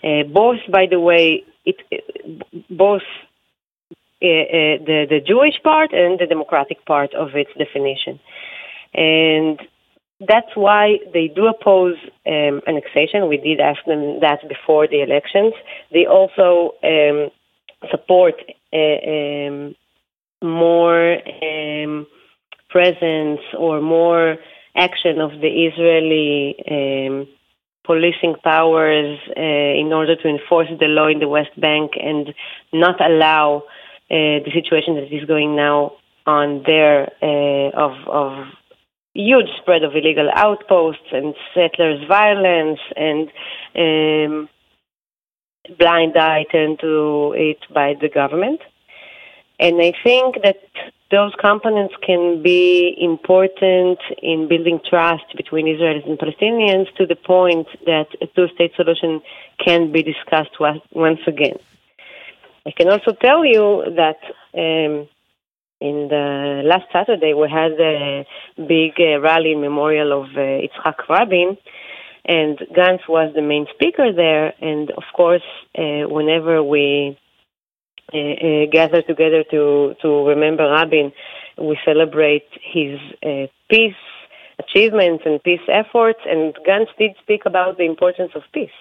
Uh, 0.04 0.24
both, 0.24 0.60
by 0.72 0.86
the 0.90 1.00
way, 1.00 1.44
it, 1.66 1.78
both 2.70 3.02
uh, 4.22 4.26
uh, 4.26 4.76
the, 4.86 5.06
the 5.10 5.20
Jewish 5.26 5.56
part 5.64 5.94
and 5.94 6.20
the 6.20 6.26
democratic 6.26 6.86
part 6.86 7.14
of 7.14 7.30
its 7.36 7.52
definition. 7.58 8.20
And 8.94 9.60
that's 10.20 10.54
why 10.56 10.98
they 11.14 11.28
do 11.28 11.48
oppose 11.48 11.96
um, 12.28 12.62
annexation. 12.68 13.30
We 13.30 13.38
did 13.38 13.60
ask 13.60 13.84
them 13.86 14.20
that 14.22 14.40
before 14.48 14.88
the 14.88 15.02
elections. 15.02 15.54
They 15.92 16.06
also 16.06 16.76
um, 16.84 17.30
support 17.90 18.36
uh, 18.74 19.10
um, 19.10 19.76
more 20.42 21.18
um, 21.44 22.08
presence 22.70 23.42
or 23.58 23.82
more 23.82 24.38
action 24.76 25.20
of 25.20 25.32
the 25.42 25.52
Israeli 25.68 26.56
um, 26.70 27.28
policing 27.84 28.36
powers 28.44 29.18
uh, 29.36 29.42
in 29.82 29.92
order 29.92 30.16
to 30.16 30.28
enforce 30.28 30.70
the 30.80 30.86
law 30.86 31.08
in 31.08 31.20
the 31.20 31.28
West 31.28 31.60
Bank 31.60 31.94
and 32.00 32.34
not 32.72 33.02
allow 33.02 33.64
uh, 34.12 34.46
the 34.46 34.52
situation 34.54 34.96
that 34.96 35.12
is 35.12 35.26
going 35.26 35.56
now 35.56 35.94
on 36.26 36.64
there 36.66 37.12
uh, 37.22 37.70
of, 37.76 37.94
of 38.08 38.48
huge 39.14 39.50
spread 39.62 39.84
of 39.84 39.96
illegal 39.96 40.30
outposts 40.36 41.10
and 41.12 41.34
settlers' 41.54 42.08
violence 42.08 42.80
and 42.96 43.30
um, 43.76 44.50
blind 45.78 46.16
eye 46.18 46.46
turned 46.52 46.80
to 46.80 47.34
it 47.36 47.60
by 47.74 47.96
the 48.00 48.10
government. 48.10 48.62
And 49.60 49.82
I 49.82 49.94
think 50.04 50.42
that 50.44 50.62
those 51.12 51.34
components 51.40 51.94
can 52.06 52.42
be 52.42 52.96
important 53.00 54.00
in 54.22 54.48
building 54.48 54.80
trust 54.88 55.26
between 55.36 55.66
Israelis 55.66 56.08
and 56.08 56.18
Palestinians 56.18 56.94
to 56.96 57.06
the 57.06 57.16
point 57.16 57.68
that 57.86 58.08
a 58.22 58.28
two 58.28 58.48
state 58.56 58.74
solution 58.76 59.22
can 59.64 59.92
be 59.92 60.04
discussed 60.04 60.56
once 60.60 61.20
again. 61.28 61.58
I 62.66 62.72
can 62.72 62.90
also 62.90 63.12
tell 63.14 63.44
you 63.44 63.84
that 63.96 64.20
um, 64.54 65.08
in 65.82 66.08
the 66.10 66.62
last 66.64 66.86
Saturday 66.94 67.34
we 67.34 67.50
had 67.50 67.72
a 67.80 68.26
big 68.56 68.94
uh, 69.00 69.20
rally 69.20 69.54
in 69.54 69.62
memorial 69.62 70.22
of 70.22 70.30
uh, 70.36 70.40
Yitzhak 70.40 71.08
Rabin, 71.10 71.58
and 72.26 72.60
Gantz 72.78 73.08
was 73.10 73.34
the 73.34 73.42
main 73.42 73.66
speaker 73.74 74.14
there. 74.14 74.54
And 74.62 74.92
of 74.92 75.04
course, 75.16 75.48
uh, 75.78 76.04
whenever 76.08 76.62
we 76.62 77.18
gather 78.72 79.02
together 79.02 79.44
to, 79.52 79.96
to 80.02 80.28
remember 80.28 80.70
Rabin. 80.70 81.12
We 81.58 81.78
celebrate 81.86 82.48
his 82.62 83.00
uh, 83.24 83.48
peace 83.70 83.94
achievements 84.60 85.24
and 85.26 85.42
peace 85.42 85.66
efforts, 85.68 86.20
and 86.26 86.54
Gantz 86.68 86.90
did 86.98 87.12
speak 87.22 87.42
about 87.46 87.78
the 87.78 87.86
importance 87.86 88.32
of 88.36 88.44
peace. 88.54 88.78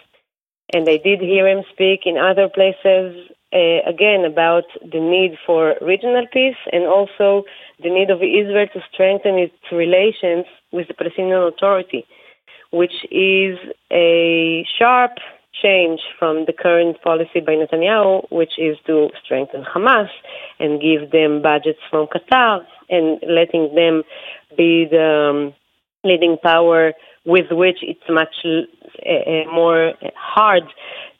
And 0.72 0.88
I 0.88 0.98
did 0.98 1.20
hear 1.20 1.48
him 1.48 1.64
speak 1.72 2.00
in 2.04 2.18
other 2.18 2.48
places 2.48 3.30
uh, 3.52 3.80
again 3.88 4.24
about 4.26 4.64
the 4.82 5.00
need 5.00 5.38
for 5.46 5.74
regional 5.80 6.26
peace 6.32 6.60
and 6.70 6.84
also 6.84 7.44
the 7.82 7.88
need 7.88 8.10
of 8.10 8.18
Israel 8.18 8.66
to 8.74 8.80
strengthen 8.92 9.36
its 9.36 9.54
relations 9.72 10.44
with 10.72 10.88
the 10.88 10.94
Palestinian 10.94 11.40
Authority, 11.40 12.04
which 12.70 13.06
is 13.10 13.58
a 13.90 14.66
sharp 14.78 15.12
change 15.62 16.00
from 16.18 16.44
the 16.46 16.52
current 16.52 17.00
policy 17.02 17.40
by 17.44 17.52
Netanyahu, 17.52 18.30
which 18.30 18.52
is 18.58 18.76
to 18.86 19.08
strengthen 19.24 19.64
Hamas 19.64 20.08
and 20.58 20.80
give 20.80 21.10
them 21.10 21.42
budgets 21.42 21.80
from 21.90 22.06
Qatar 22.06 22.60
and 22.88 23.20
letting 23.28 23.74
them 23.74 24.02
be 24.56 24.86
the 24.90 25.30
um, 25.30 25.54
leading 26.04 26.36
power 26.42 26.92
with 27.24 27.46
which 27.50 27.78
it's 27.82 28.00
much 28.08 28.34
uh, 28.44 29.52
more 29.52 29.92
hard 30.16 30.62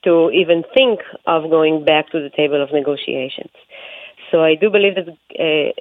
to 0.04 0.30
even 0.30 0.62
think 0.74 1.00
of 1.26 1.50
going 1.50 1.84
back 1.84 2.10
to 2.10 2.20
the 2.20 2.30
table 2.34 2.62
of 2.62 2.72
negotiations. 2.72 3.50
So 4.30 4.42
I 4.42 4.54
do 4.54 4.70
believe 4.70 4.94
that 4.94 5.74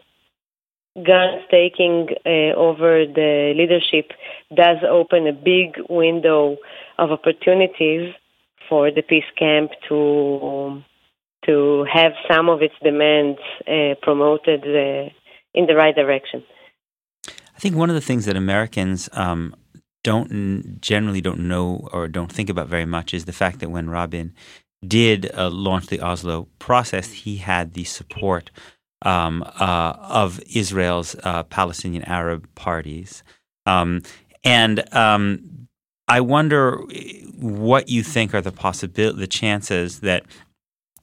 uh, 0.98 1.48
taking 1.52 2.08
uh, 2.26 2.58
over 2.58 3.06
the 3.06 3.54
leadership 3.56 4.12
does 4.54 4.78
open 4.90 5.28
a 5.28 5.34
big 5.34 5.78
window 5.90 6.58
of 6.98 7.12
opportunities 7.12 8.14
for 8.70 8.92
the 8.92 9.02
peace 9.02 9.30
camp 9.38 9.72
to 9.90 10.82
to 11.46 11.86
have 11.92 12.12
some 12.30 12.50
of 12.50 12.62
its 12.62 12.74
demands 12.84 13.40
uh, 13.68 13.96
promoted 14.02 14.64
uh, 14.64 15.10
in 15.54 15.66
the 15.66 15.76
right 15.76 15.96
direction. 15.96 16.44
I 17.28 17.60
think 17.60 17.76
one 17.76 17.90
of 17.90 17.96
the 17.96 18.02
things 18.02 18.26
that 18.26 18.36
Americans 18.36 19.10
um, 19.14 19.56
don't 20.04 20.80
generally 20.82 21.22
don't 21.22 21.40
know 21.40 21.88
or 21.92 22.08
don't 22.08 22.32
think 22.32 22.50
about 22.50 22.68
very 22.68 22.86
much 22.86 23.14
is 23.14 23.26
the 23.26 23.32
fact 23.32 23.60
that 23.60 23.70
when 23.70 23.90
Rabin 23.90 24.34
did 24.86 25.32
uh, 25.36 25.50
launch 25.50 25.88
the 25.88 26.02
Oslo 26.02 26.48
process, 26.60 27.12
he 27.12 27.38
had 27.38 27.74
the 27.74 27.84
support 27.84 28.52
um, 29.04 29.44
uh, 29.44 29.94
of 30.00 30.40
Israel's 30.54 31.16
uh, 31.24 31.44
Palestinian 31.44 32.04
Arab 32.04 32.48
parties. 32.56 33.24
Um, 33.66 34.02
and 34.44 34.94
um, 34.94 35.68
I 36.08 36.22
wonder 36.22 36.84
what 37.38 37.90
you 37.90 38.04
think 38.04 38.34
are 38.34 38.42
the 38.42 38.52
possibility, 38.52 39.20
the 39.20 39.28
chances 39.28 40.00
that 40.02 40.24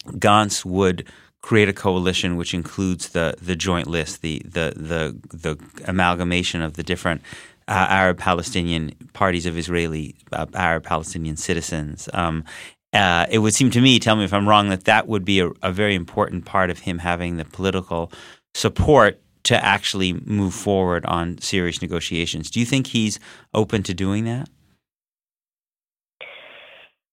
Gantz 0.07 0.65
would 0.65 1.07
create 1.43 1.69
a 1.69 1.73
coalition 1.73 2.37
which 2.37 2.55
includes 2.55 3.11
the 3.11 3.35
the 3.41 3.57
joint 3.57 3.87
list, 3.87 4.23
the 4.23 4.43
the 4.45 4.73
the 4.77 5.37
the 5.37 5.59
amalgamation 5.87 6.63
of 6.63 6.75
the 6.75 6.83
different 6.83 7.23
uh, 7.69 7.87
Arab 7.89 8.19
Palestinian 8.19 8.95
parties 9.13 9.47
of 9.47 9.57
Israeli 9.57 10.15
uh, 10.33 10.47
Arab 10.55 10.85
Palestinian 10.85 11.37
citizens. 11.37 12.09
Um, 12.13 12.45
uh, 12.93 13.27
it 13.29 13.39
would 13.39 13.55
seem 13.55 13.71
to 13.71 13.81
me, 13.81 13.99
tell 13.99 14.15
me 14.15 14.25
if 14.25 14.33
I'm 14.33 14.49
wrong, 14.49 14.69
that 14.69 14.85
that 14.85 15.09
would 15.09 15.25
be 15.25 15.41
a, 15.41 15.51
a, 15.63 15.73
very 15.73 15.97
important 15.97 16.45
part 16.45 16.71
of 16.71 16.79
him 16.79 16.99
having 16.99 17.39
the 17.39 17.45
political 17.45 18.13
support 18.55 19.21
to 19.43 19.65
actually 19.65 20.13
move 20.13 20.55
forward 20.55 21.05
on 21.07 21.37
serious 21.39 21.83
negotiations. 21.83 22.51
Do 22.53 22.61
you 22.61 22.67
think 22.67 22.87
he's 22.87 23.19
open 23.53 23.83
to 23.83 23.95
doing 23.95 24.25
that? 24.27 24.49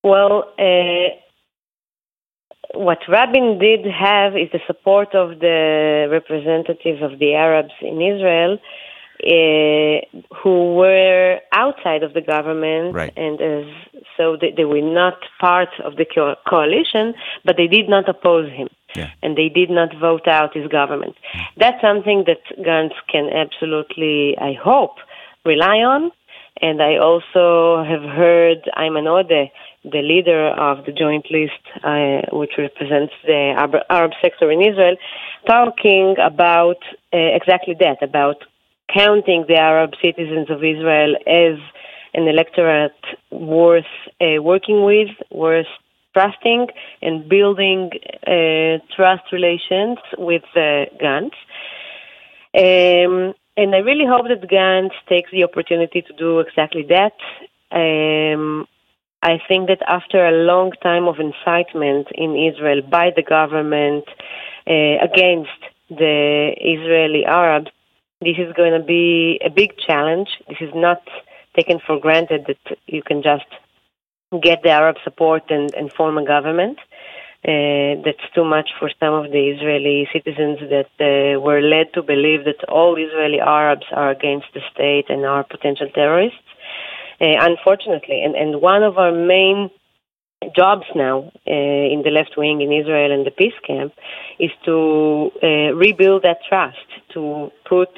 Well, 0.03 0.53
uh, 0.58 1.15
what 2.74 3.00
Rabin 3.08 3.60
did 3.60 3.86
have 3.86 4.36
is 4.36 4.50
the 4.51 4.60
support 4.65 5.13
of 5.13 5.39
the 5.39 6.08
representatives 6.10 7.01
of 7.01 7.20
the 7.20 7.34
Arabs 7.34 7.74
in 7.81 8.01
Israel 8.01 8.58
uh, 9.24 10.01
who 10.41 10.74
were 10.74 11.39
outside 11.51 12.01
of 12.01 12.13
the 12.13 12.22
government, 12.22 12.96
right. 12.96 13.13
and 13.15 13.39
as, 13.39 13.65
so 14.17 14.36
they, 14.39 14.51
they, 14.55 14.65
were 14.65 14.81
not 14.81 15.13
part 15.39 15.70
of 15.84 15.96
the 15.96 16.05
co- 16.05 16.36
coalition, 16.50 17.13
but 17.46 17.55
they 17.55 17.67
did 17.67 17.88
not 17.88 18.10
oppose 18.10 18.51
him, 18.51 18.67
yeah. 18.96 19.12
and 19.22 19.38
they 19.38 19.48
did 19.48 19.70
not 19.70 19.89
vote 20.00 20.27
out 20.27 20.55
his 20.55 20.67
government. 20.70 21.15
That's 21.58 21.79
something 21.81 22.25
that 22.25 22.41
Gantz 22.65 22.96
can 23.12 23.29
absolutely, 23.29 24.36
I 24.39 24.53
hope, 24.53 24.96
rely 25.46 25.77
on. 25.77 26.12
And 26.62 26.81
I 26.81 26.98
also 26.98 27.84
have 27.84 28.03
heard 28.03 28.70
Ayman 28.77 29.05
Odeh, 29.05 29.50
the 29.83 30.01
leader 30.01 30.50
of 30.50 30.85
the 30.85 30.91
Joint 30.91 31.25
List, 31.31 31.63
uh, 31.83 32.21
which 32.38 32.51
represents 32.57 33.13
the 33.25 33.81
Arab, 33.89 34.11
sector 34.21 34.51
in 34.51 34.61
Israel, 34.61 34.95
talking 35.47 36.15
about 36.23 36.77
uh, 37.13 37.17
exactly 37.17 37.75
that, 37.79 38.01
about 38.01 38.38
counting 38.93 39.45
the 39.47 39.55
Arab 39.55 39.91
citizens 40.01 40.50
of 40.50 40.63
Israel 40.63 41.15
as 41.25 41.57
an 42.13 42.27
electorate 42.27 43.03
worth 43.31 43.85
uh, 44.19 44.41
working 44.41 44.83
with, 44.83 45.09
worth 45.31 45.67
trusting, 46.13 46.67
and 47.01 47.27
building 47.29 47.89
uh, 48.27 48.77
trust 48.95 49.23
relations 49.31 49.97
with 50.17 50.43
uh, 50.55 50.85
Gantz. 51.01 51.38
Um, 52.53 53.33
and 53.57 53.73
I 53.73 53.79
really 53.79 54.05
hope 54.05 54.27
that 54.27 54.47
Gantz 54.50 54.93
takes 55.07 55.31
the 55.31 55.43
opportunity 55.43 56.01
to 56.01 56.13
do 56.13 56.39
exactly 56.39 56.85
that. 56.89 57.13
Um, 57.71 58.67
I 59.24 59.40
think 59.48 59.68
that 59.68 59.82
after 59.88 60.25
a 60.25 60.32
long 60.32 60.72
time 60.82 61.08
of 61.08 61.20
incitement 61.20 62.08
in 62.16 62.36
Israel 62.36 62.82
by 62.82 63.12
the 63.16 63.22
government 63.22 64.06
uh, 64.68 64.98
against 65.10 65.60
the 65.90 66.54
Israeli 66.58 67.25
Arabs, 67.25 67.72
this 68.22 68.38
is 68.38 68.54
going 68.54 68.74
to 68.74 68.86
be 68.86 69.40
a 69.44 69.50
big 69.50 69.78
challenge. 69.78 70.30
This 70.48 70.62
is 70.62 70.74
not 70.74 71.01
taken 71.56 71.80
for 71.86 72.00
granted 72.00 72.46
that 72.48 72.78
you 72.88 73.04
can 73.04 73.22
just 73.22 73.46
get 74.42 74.63
the 74.63 74.70
Arab 74.70 74.96
support 75.04 75.44
and, 75.50 75.74
and 75.75 75.92
form 75.92 76.18
a 76.18 76.25
government. 76.25 76.80
Uh, 77.44 77.98
that's 78.06 78.25
too 78.36 78.46
much 78.46 78.70
for 78.80 78.90
some 79.00 79.13
of 79.16 79.32
the 79.32 79.50
Israeli 79.50 80.07
citizens 80.14 80.60
that 80.70 80.92
uh, 81.00 81.40
were 81.40 81.60
led 81.60 81.92
to 81.94 82.03
believe 82.03 82.46
that 82.46 82.64
all 82.70 82.96
Israeli 82.96 83.40
Arabs 83.40 83.88
are 83.92 84.12
against 84.12 84.46
the 84.53 84.62
state 84.72 85.05
and 85.10 85.25
are 85.25 85.44
potential 85.44 85.90
terrorists. 85.94 86.38
Uh, 87.22 87.38
unfortunately, 87.40 88.24
and, 88.24 88.36
and 88.36 88.62
one 88.62 88.81
of 88.81 88.98
our 88.98 89.12
main 89.12 89.70
jobs 90.55 90.86
now 90.96 91.31
uh, 91.48 91.51
in 91.53 92.01
the 92.03 92.10
left 92.10 92.34
wing 92.36 92.62
in 92.62 92.74
Israel 92.74 93.12
and 93.12 93.27
the 93.27 93.31
peace 93.31 93.53
camp 93.66 93.94
is 94.40 94.50
to 94.66 95.29
uh, 95.44 95.72
rebuild 95.75 96.24
that 96.24 96.38
trust, 96.50 96.88
to 97.14 97.51
put 97.70 97.90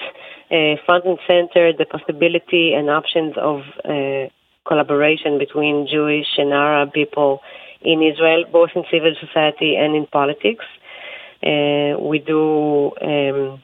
uh, 0.52 0.76
front 0.86 1.06
and 1.06 1.18
center 1.26 1.72
the 1.72 1.86
possibility 1.86 2.74
and 2.74 2.90
options 2.90 3.34
of 3.38 3.62
uh, 3.86 4.28
collaboration 4.68 5.40
between 5.40 5.88
Jewish 5.90 6.28
and 6.38 6.52
Arab 6.52 6.92
people 6.92 7.40
in 7.82 8.04
Israel, 8.04 8.44
both 8.52 8.72
in 8.76 8.84
civil 8.92 9.14
society 9.22 9.78
and 9.78 9.96
in 9.96 10.06
politics. 10.08 10.66
Uh, 11.42 11.98
we 12.00 12.20
do 12.20 12.92
um, 13.02 13.62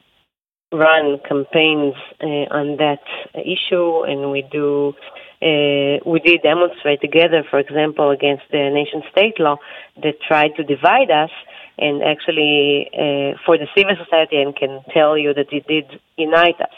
run 0.72 1.18
campaigns 1.28 1.94
on 2.20 2.76
that 2.76 3.04
issue, 3.34 4.04
and 4.04 4.30
we 4.30 4.42
do 4.42 4.94
uh, 5.42 5.98
we 6.04 6.20
did 6.20 6.42
demonstrate 6.42 7.00
together, 7.00 7.44
for 7.50 7.58
example, 7.58 8.10
against 8.10 8.44
the 8.50 8.70
nation 8.70 9.02
state 9.10 9.38
law 9.38 9.56
that 10.02 10.20
tried 10.26 10.54
to 10.56 10.62
divide 10.62 11.10
us, 11.10 11.30
and 11.78 12.02
actually 12.02 12.90
uh, 12.92 13.38
for 13.46 13.56
the 13.56 13.66
civil 13.76 13.96
society, 14.02 14.36
and 14.36 14.54
can 14.54 14.82
tell 14.92 15.16
you 15.16 15.32
that 15.32 15.52
it 15.52 15.66
did 15.66 16.00
unite 16.16 16.60
us. 16.60 16.76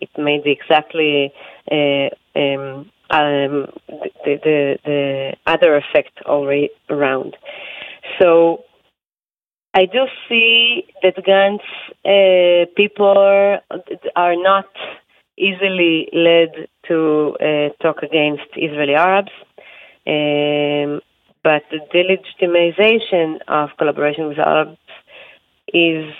It 0.00 0.10
made 0.16 0.42
exactly 0.46 1.32
uh, 1.70 2.08
um, 2.38 2.90
um, 3.10 3.66
the, 3.88 4.38
the, 4.44 4.78
the 4.84 5.32
other 5.46 5.76
effect 5.76 6.20
all 6.26 6.46
around. 6.90 7.36
So 8.20 8.64
I 9.74 9.86
do 9.86 10.06
see 10.28 10.86
that 11.02 11.16
Gantz 11.16 11.60
uh, 12.04 12.66
people 12.76 13.58
are 14.16 14.36
not 14.36 14.66
easily 15.38 16.08
led 16.12 16.68
to 16.88 17.36
uh, 17.40 17.68
talk 17.82 18.02
against 18.02 18.48
Israeli 18.56 18.94
Arabs. 18.94 19.32
Um, 20.06 21.00
but 21.42 21.62
the 21.70 21.80
delegitimization 21.94 23.38
of 23.48 23.70
collaboration 23.78 24.28
with 24.28 24.38
Arabs 24.38 24.78
is 25.72 26.12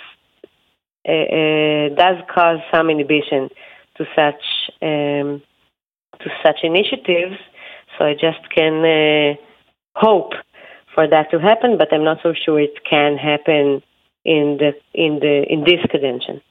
uh, 1.08 1.12
uh, 1.12 1.88
does 1.94 2.16
cause 2.32 2.58
some 2.72 2.90
inhibition 2.90 3.48
to 3.96 4.04
such 4.14 4.42
um, 4.82 5.42
to 6.20 6.30
such 6.44 6.60
initiatives. 6.62 7.36
So 7.96 8.04
I 8.04 8.14
just 8.14 8.50
can 8.54 8.84
uh, 8.84 9.40
hope 9.94 10.32
for 10.94 11.06
that 11.08 11.30
to 11.30 11.38
happen, 11.38 11.78
but 11.78 11.92
I'm 11.92 12.04
not 12.04 12.18
so 12.22 12.34
sure 12.34 12.58
it 12.60 12.84
can 12.88 13.16
happen 13.16 13.82
in 14.24 14.58
the 14.58 14.72
in 14.94 15.20
the 15.20 15.44
in 15.48 15.64
this 15.64 15.80
convention. 15.90 16.42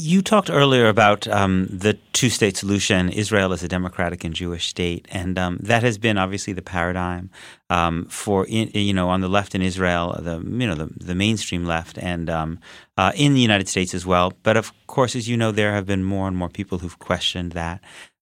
You 0.00 0.22
talked 0.22 0.48
earlier 0.48 0.88
about 0.88 1.26
um, 1.26 1.66
the 1.66 1.94
two 2.12 2.30
state 2.30 2.56
solution, 2.56 3.08
Israel 3.08 3.52
as 3.52 3.64
a 3.64 3.68
democratic 3.68 4.22
and 4.22 4.32
Jewish 4.32 4.68
state. 4.68 5.08
And 5.10 5.36
um, 5.36 5.58
that 5.60 5.82
has 5.82 5.98
been 5.98 6.16
obviously 6.16 6.52
the 6.52 6.62
paradigm 6.62 7.30
um, 7.68 8.06
for, 8.06 8.46
in, 8.46 8.70
you 8.74 8.94
know, 8.94 9.08
on 9.08 9.22
the 9.22 9.28
left 9.28 9.56
in 9.56 9.62
Israel, 9.62 10.16
the, 10.20 10.36
you 10.38 10.66
know, 10.68 10.76
the, 10.76 10.88
the 11.04 11.16
mainstream 11.16 11.66
left, 11.66 11.98
and 11.98 12.30
um, 12.30 12.60
uh, 12.96 13.10
in 13.16 13.34
the 13.34 13.40
United 13.40 13.68
States 13.68 13.92
as 13.92 14.06
well. 14.06 14.32
But 14.44 14.56
of 14.56 14.72
course, 14.86 15.16
as 15.16 15.28
you 15.28 15.36
know, 15.36 15.50
there 15.50 15.72
have 15.72 15.86
been 15.86 16.04
more 16.04 16.28
and 16.28 16.36
more 16.36 16.48
people 16.48 16.78
who've 16.78 16.98
questioned 17.00 17.52
that, 17.52 17.80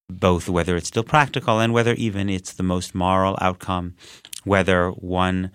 both 0.08 0.48
whether 0.48 0.76
it's 0.76 0.88
still 0.88 1.04
practical 1.04 1.60
and 1.60 1.74
whether 1.74 1.92
even 1.94 2.30
it's 2.30 2.54
the 2.54 2.62
most 2.62 2.94
moral 2.94 3.36
outcome, 3.42 3.94
whether 4.44 4.88
one 4.90 5.50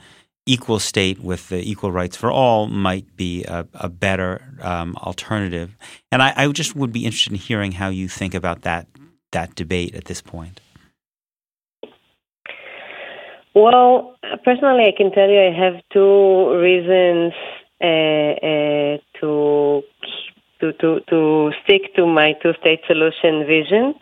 equal 0.46 0.80
state 0.80 1.20
with 1.20 1.50
the 1.50 1.70
equal 1.70 1.92
rights 1.92 2.18
for 2.18 2.32
all 2.32 2.68
might 2.68 3.16
be 3.16 3.44
a, 3.44 3.68
a 3.76 3.90
better 3.90 4.42
um, 4.62 4.96
alternative. 4.98 5.76
And 6.12 6.22
I, 6.22 6.34
I, 6.36 6.48
just 6.48 6.76
would 6.76 6.92
be 6.92 7.06
interested 7.06 7.32
in 7.32 7.38
hearing 7.38 7.74
how 7.74 7.90
you 7.90 8.08
think 8.08 8.34
about 8.34 8.64
that 8.64 8.88
that 9.32 9.56
debate 9.56 9.96
at 9.96 10.06
this 10.06 10.22
point. 10.22 10.60
Well, 13.54 14.16
personally, 14.44 14.86
I 14.88 14.98
can 14.98 15.12
tell 15.12 15.30
you 15.30 15.40
I 15.40 15.54
have 15.54 15.82
two 15.94 16.58
reasons 16.60 17.34
uh, 17.82 17.86
uh, 17.86 18.98
to, 19.20 19.84
to 20.60 20.74
to 20.74 21.00
to 21.10 21.52
stick 21.64 21.96
to 21.96 22.06
my 22.08 22.34
two-state 22.42 22.82
solution 22.88 23.46
vision. 23.46 23.94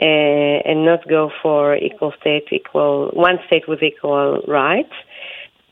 Uh, 0.00 0.58
and 0.64 0.86
not 0.86 1.06
go 1.06 1.30
for 1.42 1.76
equal 1.76 2.14
state, 2.18 2.44
equal 2.50 3.10
one 3.12 3.38
state 3.46 3.68
with 3.68 3.82
equal 3.82 4.42
rights. 4.48 4.94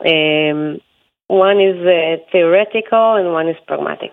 Um, 0.05 0.81
one 1.29 1.61
is 1.61 1.77
uh, 1.87 2.25
theoretical 2.33 3.15
and 3.15 3.33
one 3.33 3.49
is 3.49 3.57
pragmatic. 3.67 4.13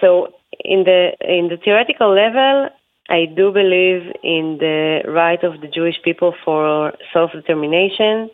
So 0.00 0.34
in 0.60 0.84
the 0.84 1.12
in 1.20 1.48
the 1.48 1.56
theoretical 1.56 2.14
level, 2.14 2.68
I 3.08 3.26
do 3.26 3.52
believe 3.52 4.12
in 4.22 4.58
the 4.58 5.02
right 5.06 5.42
of 5.44 5.60
the 5.60 5.68
Jewish 5.68 5.96
people 6.02 6.34
for 6.44 6.92
self-determination, 7.12 8.30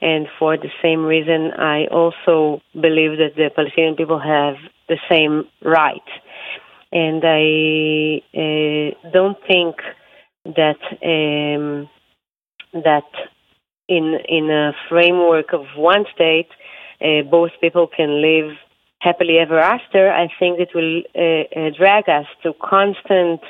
and 0.00 0.26
for 0.38 0.56
the 0.56 0.70
same 0.82 1.04
reason, 1.04 1.52
I 1.58 1.86
also 1.86 2.62
believe 2.72 3.18
that 3.18 3.36
the 3.36 3.50
Palestinian 3.54 3.96
people 3.96 4.18
have 4.18 4.56
the 4.88 4.98
same 5.08 5.44
right. 5.62 6.08
And 6.92 7.22
I 7.24 8.22
uh, 8.36 9.10
don't 9.12 9.38
think 9.46 9.76
that 10.44 10.80
um, 11.02 11.88
that 12.72 13.10
in 13.88 14.18
in 14.28 14.50
a 14.50 14.72
framework 14.88 15.52
of 15.52 15.64
one 15.76 16.04
state, 16.14 16.48
uh, 17.00 17.22
both 17.30 17.50
people 17.60 17.86
can 17.86 18.22
live 18.22 18.56
happily 18.98 19.38
ever 19.38 19.58
after. 19.58 20.10
I 20.10 20.28
think 20.38 20.60
it 20.60 20.70
will 20.74 21.02
uh, 21.14 21.60
uh, 21.60 21.70
drag 21.76 22.08
us 22.08 22.26
to 22.44 22.54
constant 22.62 23.40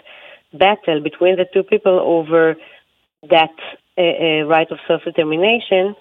battle 0.52 1.00
between 1.02 1.36
the 1.36 1.46
two 1.52 1.62
people 1.62 2.00
over 2.00 2.56
that 3.28 3.54
uh, 3.98 4.00
uh, 4.00 4.46
right 4.46 4.70
of 4.70 4.78
self 4.88 5.02
determination. 5.04 5.94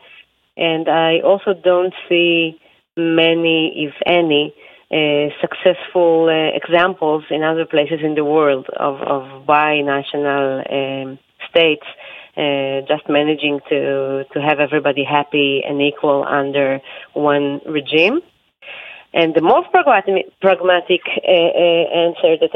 And 0.57 0.87
I 0.89 1.19
also 1.19 1.53
don't 1.53 1.93
see 2.07 2.59
many, 2.97 3.87
if 3.87 3.93
any, 4.05 4.53
uh, 4.91 5.29
successful 5.39 6.29
examples 6.53 7.23
in 7.29 7.43
other 7.43 7.65
places 7.65 7.99
in 8.03 8.15
the 8.15 8.25
world 8.25 8.67
of, 8.77 8.95
of 9.01 9.45
binational 9.47 10.45
um, 10.71 11.19
states 11.49 11.85
uh, 12.37 12.81
just 12.87 13.09
managing 13.09 13.59
to, 13.69 14.23
to 14.33 14.41
have 14.41 14.59
everybody 14.59 15.03
happy 15.03 15.61
and 15.67 15.81
equal 15.81 16.23
under 16.23 16.79
one 17.13 17.61
regime. 17.65 18.21
And 19.13 19.35
the 19.35 19.41
most 19.41 19.69
pragmatic, 19.71 21.01
uh, 21.27 21.31
uh, 21.31 21.85
answer 22.05 22.37
that 22.39 22.55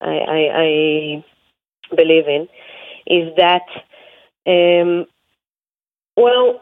I, 0.00 0.06
I, 0.06 0.40
I, 0.54 1.24
believe 1.94 2.26
in 2.26 2.48
is 3.06 3.34
that, 3.36 3.62
um, 4.46 5.06
well, 6.16 6.60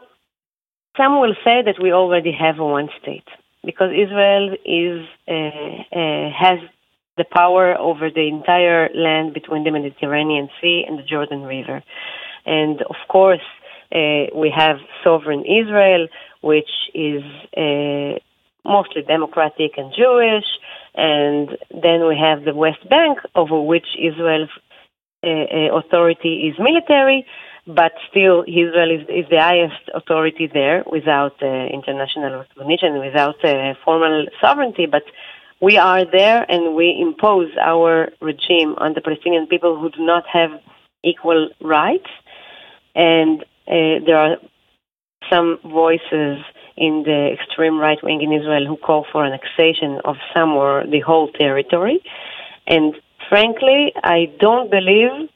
some 0.95 1.19
will 1.19 1.35
say 1.43 1.61
that 1.63 1.81
we 1.81 1.91
already 1.91 2.31
have 2.31 2.59
one 2.59 2.89
state 3.01 3.27
because 3.63 3.91
Israel 3.91 4.55
is 4.65 5.05
uh, 5.27 5.97
uh, 5.99 6.29
has 6.31 6.59
the 7.17 7.25
power 7.25 7.77
over 7.77 8.09
the 8.09 8.27
entire 8.27 8.89
land 8.93 9.33
between 9.33 9.63
the 9.63 9.71
Mediterranean 9.71 10.49
Sea 10.61 10.85
and 10.87 10.97
the 10.99 11.03
Jordan 11.03 11.43
River, 11.43 11.83
and 12.45 12.81
of 12.83 12.95
course 13.09 13.47
uh, 13.93 14.25
we 14.35 14.53
have 14.55 14.77
sovereign 15.03 15.43
Israel, 15.45 16.07
which 16.41 16.69
is 16.93 17.23
uh, 17.55 18.19
mostly 18.65 19.01
democratic 19.07 19.71
and 19.77 19.93
Jewish, 19.95 20.45
and 20.95 21.49
then 21.71 22.07
we 22.07 22.17
have 22.17 22.43
the 22.43 22.53
West 22.53 22.87
Bank, 22.89 23.19
over 23.35 23.61
which 23.61 23.87
Israel's 23.99 24.49
uh, 25.23 25.29
uh, 25.29 25.77
authority 25.77 26.47
is 26.47 26.55
military, 26.59 27.25
but 27.65 27.91
still 28.09 28.43
Israel 28.47 28.91
is, 28.91 29.01
is 29.09 29.25
the 29.29 29.41
highest 29.41 29.83
authority 29.93 30.47
there 30.51 30.83
without 30.89 31.35
uh, 31.41 31.47
international 31.47 32.45
recognition, 32.45 32.99
without 32.99 33.43
uh, 33.43 33.73
formal 33.83 34.25
sovereignty. 34.41 34.85
But 34.85 35.03
we 35.61 35.77
are 35.77 36.05
there 36.05 36.45
and 36.49 36.75
we 36.75 36.97
impose 36.99 37.51
our 37.61 38.09
regime 38.21 38.75
on 38.77 38.93
the 38.93 39.01
Palestinian 39.01 39.47
people 39.47 39.79
who 39.79 39.89
do 39.89 40.05
not 40.05 40.23
have 40.31 40.51
equal 41.03 41.49
rights. 41.61 42.09
And 42.95 43.41
uh, 43.67 44.05
there 44.05 44.17
are 44.17 44.37
some 45.29 45.59
voices 45.63 46.43
in 46.75 47.03
the 47.03 47.31
extreme 47.33 47.79
right 47.79 47.97
wing 48.03 48.21
in 48.21 48.31
Israel 48.31 48.67
who 48.67 48.77
call 48.77 49.05
for 49.11 49.25
annexation 49.25 49.99
of 50.05 50.15
some 50.33 50.51
or 50.51 50.85
the 50.85 50.99
whole 50.99 51.31
territory. 51.31 52.03
And 52.67 52.95
frankly, 53.29 53.93
I 54.03 54.31
don't 54.39 54.69
believe 54.69 55.29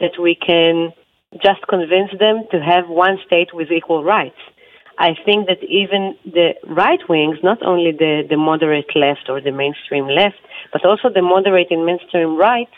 that 0.00 0.18
we 0.20 0.34
can 0.34 0.92
just 1.42 1.66
convince 1.68 2.10
them 2.18 2.44
to 2.50 2.60
have 2.60 2.88
one 2.88 3.18
state 3.26 3.54
with 3.54 3.70
equal 3.70 4.04
rights. 4.04 4.38
I 4.98 5.14
think 5.24 5.46
that 5.48 5.62
even 5.64 6.16
the 6.24 6.54
right 6.66 7.00
wings, 7.08 7.38
not 7.42 7.62
only 7.62 7.92
the, 7.92 8.24
the 8.28 8.36
moderate 8.36 8.94
left 8.94 9.28
or 9.28 9.40
the 9.40 9.50
mainstream 9.50 10.06
left, 10.06 10.40
but 10.72 10.84
also 10.84 11.08
the 11.08 11.22
moderate 11.22 11.70
and 11.70 11.84
mainstream 11.84 12.36
right, 12.36 12.68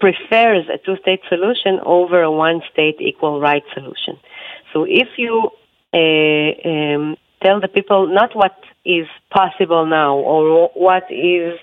prefers 0.00 0.64
a 0.68 0.78
two 0.78 0.96
state 1.02 1.20
solution 1.28 1.78
over 1.86 2.22
a 2.22 2.30
one 2.30 2.60
state 2.72 2.96
equal 3.00 3.40
rights 3.40 3.66
solution. 3.72 4.18
So 4.72 4.84
if 4.84 5.08
you 5.16 5.50
uh, 5.94 6.68
um, 6.68 7.16
tell 7.42 7.60
the 7.60 7.68
people 7.68 8.08
not 8.08 8.34
what 8.34 8.58
is 8.84 9.06
possible 9.30 9.86
now 9.86 10.16
or 10.16 10.70
what 10.74 11.04
is, 11.10 11.54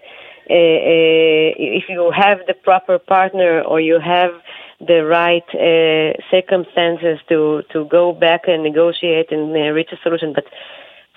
uh, 0.50 0.54
uh, 0.54 1.50
if 1.80 1.84
you 1.90 2.12
have 2.16 2.40
the 2.48 2.54
proper 2.54 2.98
partner 2.98 3.62
or 3.62 3.82
you 3.82 4.00
have 4.00 4.32
the 4.80 5.04
right 5.04 5.44
uh, 5.54 6.14
circumstances 6.32 7.20
to, 7.28 7.64
to 7.74 7.86
go 7.86 8.14
back 8.14 8.42
and 8.48 8.64
negotiate 8.64 9.32
and 9.32 9.52
uh, 9.56 9.72
reach 9.72 9.90
a 9.92 9.98
solution. 10.04 10.34
But 10.34 10.46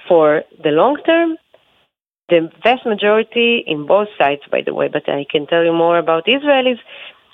for 0.09 0.43
the 0.63 0.71
long 0.71 0.97
term, 1.07 1.37
the 2.29 2.51
vast 2.63 2.85
majority 2.87 3.63
in 3.67 3.87
both 3.87 4.09
sides, 4.19 4.43
by 4.51 4.63
the 4.65 4.75
way, 4.75 4.89
but 4.89 5.09
I 5.09 5.27
can 5.31 5.47
tell 5.47 5.65
you 5.65 5.73
more 5.73 5.99
about 5.99 6.27
Israelis, 6.27 6.79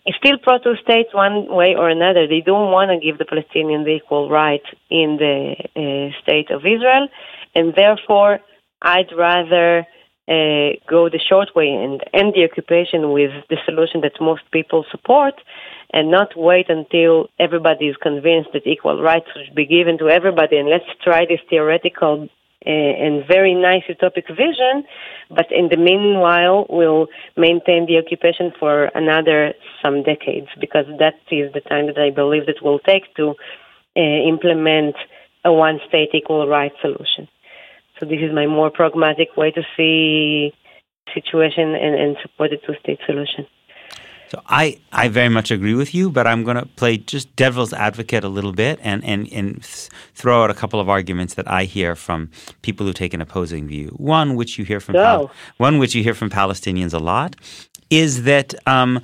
is 0.06 0.14
still 0.18 0.38
pro 0.42 0.58
two 0.58 0.74
states 0.82 1.10
one 1.12 1.54
way 1.54 1.74
or 1.76 1.88
another. 1.88 2.26
They 2.26 2.40
don't 2.40 2.72
want 2.72 2.90
to 2.90 2.98
give 2.98 3.18
the 3.18 3.24
Palestinians 3.24 3.84
the 3.84 3.96
equal 3.96 4.28
right 4.30 4.62
in 4.90 5.18
the 5.18 5.54
uh, 5.76 6.20
state 6.22 6.50
of 6.50 6.60
Israel, 6.60 7.08
and 7.54 7.74
therefore 7.74 8.40
I'd 8.82 9.12
rather 9.16 9.86
uh, 10.28 10.70
go 10.88 11.08
the 11.08 11.20
short 11.28 11.54
way 11.54 11.68
and 11.68 12.02
end 12.12 12.34
the 12.34 12.44
occupation 12.44 13.12
with 13.12 13.30
the 13.50 13.56
solution 13.64 14.00
that 14.02 14.12
most 14.20 14.42
people 14.50 14.84
support 14.90 15.34
and 15.90 16.10
not 16.10 16.36
wait 16.36 16.68
until 16.68 17.28
everybody 17.38 17.86
is 17.86 17.96
convinced 17.96 18.50
that 18.52 18.66
equal 18.66 19.00
rights 19.00 19.26
should 19.34 19.54
be 19.54 19.66
given 19.66 19.98
to 19.98 20.08
everybody 20.08 20.56
and 20.58 20.68
let's 20.68 20.84
try 21.02 21.24
this 21.24 21.40
theoretical 21.48 22.28
uh, 22.66 22.70
and 22.70 23.24
very 23.26 23.54
nice 23.54 23.84
utopic 23.88 24.26
vision, 24.28 24.84
but 25.30 25.46
in 25.50 25.68
the 25.68 25.76
meanwhile 25.76 26.66
we'll 26.68 27.06
maintain 27.36 27.86
the 27.86 27.96
occupation 27.98 28.52
for 28.58 28.86
another 28.94 29.54
some 29.82 30.02
decades 30.02 30.48
because 30.60 30.84
that 30.98 31.14
is 31.30 31.52
the 31.52 31.60
time 31.60 31.86
that 31.86 31.98
I 31.98 32.10
believe 32.10 32.48
it 32.48 32.62
will 32.62 32.80
take 32.80 33.14
to 33.14 33.34
uh, 33.96 34.00
implement 34.00 34.96
a 35.44 35.52
one 35.52 35.78
state 35.88 36.10
equal 36.12 36.48
rights 36.48 36.74
solution. 36.82 37.28
So 37.98 38.06
this 38.06 38.18
is 38.20 38.34
my 38.34 38.46
more 38.46 38.70
pragmatic 38.70 39.36
way 39.36 39.50
to 39.52 39.62
see 39.76 40.52
situation 41.14 41.74
and, 41.74 41.94
and 41.94 42.16
support 42.22 42.50
the 42.50 42.58
two-state 42.58 42.98
solution. 43.06 43.46
So 44.30 44.42
I, 44.46 44.78
I 44.92 45.08
very 45.08 45.28
much 45.28 45.50
agree 45.50 45.74
with 45.74 45.94
you, 45.94 46.10
but 46.10 46.26
I'm 46.26 46.44
going 46.44 46.56
to 46.56 46.66
play 46.66 46.98
just 46.98 47.34
devil's 47.36 47.72
advocate 47.72 48.24
a 48.24 48.28
little 48.28 48.52
bit 48.52 48.78
and, 48.82 49.02
and, 49.04 49.30
and 49.32 49.64
throw 49.64 50.44
out 50.44 50.50
a 50.50 50.54
couple 50.54 50.80
of 50.80 50.88
arguments 50.88 51.34
that 51.34 51.50
I 51.50 51.64
hear 51.64 51.94
from 51.96 52.30
people 52.62 52.84
who 52.84 52.92
take 52.92 53.14
an 53.14 53.22
opposing 53.22 53.66
view. 53.66 53.88
One, 53.96 54.34
which 54.34 54.58
you 54.58 54.64
hear 54.64 54.80
from 54.80 54.94
Pal- 54.94 55.30
one 55.56 55.78
which 55.78 55.94
you 55.94 56.02
hear 56.02 56.14
from 56.14 56.30
Palestinians 56.30 56.92
a 56.92 56.98
lot, 56.98 57.36
is 57.88 58.24
that 58.24 58.54
um, 58.66 59.00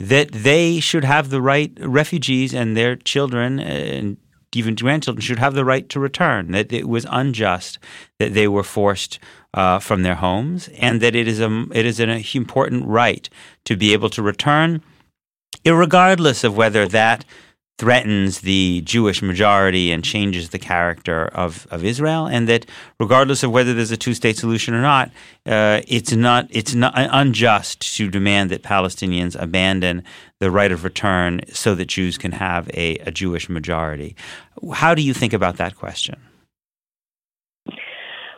that 0.00 0.32
they 0.32 0.80
should 0.80 1.04
have 1.04 1.30
the 1.30 1.40
right 1.40 1.72
refugees 1.80 2.54
and 2.54 2.76
their 2.76 2.96
children 2.96 3.60
and 3.60 4.16
even 4.54 4.74
grandchildren 4.74 5.20
should 5.20 5.38
have 5.38 5.54
the 5.54 5.64
right 5.64 5.88
to 5.90 6.00
return, 6.00 6.52
that 6.52 6.72
it 6.72 6.88
was 6.88 7.06
unjust 7.10 7.78
that 8.18 8.34
they 8.34 8.48
were 8.48 8.62
forced 8.62 9.18
uh, 9.54 9.78
from 9.78 10.02
their 10.02 10.16
homes, 10.16 10.68
and 10.78 11.00
that 11.00 11.14
it 11.14 11.26
is, 11.26 11.40
a, 11.40 11.66
it 11.72 11.86
is 11.86 12.00
an 12.00 12.10
important 12.34 12.86
right 12.86 13.28
to 13.64 13.76
be 13.76 13.92
able 13.92 14.10
to 14.10 14.22
return, 14.22 14.82
regardless 15.64 16.44
of 16.44 16.56
whether 16.56 16.86
that 16.86 17.24
threatens 17.78 18.40
the 18.40 18.80
Jewish 18.80 19.22
majority 19.22 19.92
and 19.92 20.02
changes 20.02 20.48
the 20.48 20.58
character 20.58 21.26
of, 21.26 21.66
of 21.70 21.84
Israel, 21.84 22.26
and 22.26 22.48
that 22.48 22.66
regardless 22.98 23.44
of 23.44 23.52
whether 23.52 23.72
there's 23.72 23.92
a 23.92 23.96
two-state 23.96 24.36
solution 24.36 24.74
or 24.74 24.82
not, 24.82 25.10
uh, 25.46 25.80
it's 25.86 26.12
not 26.12 26.48
it's 26.50 26.74
not 26.74 26.92
unjust 26.96 27.96
to 27.96 28.10
demand 28.10 28.50
that 28.50 28.64
Palestinians 28.64 29.40
abandon 29.40 30.02
the 30.40 30.50
right 30.50 30.72
of 30.72 30.82
return 30.82 31.40
so 31.52 31.76
that 31.76 31.86
Jews 31.86 32.18
can 32.18 32.32
have 32.32 32.68
a, 32.74 32.98
a 32.98 33.12
Jewish 33.12 33.48
majority. 33.48 34.16
How 34.72 34.94
do 34.94 35.02
you 35.02 35.14
think 35.14 35.32
about 35.32 35.56
that 35.58 35.76
question? 35.76 36.20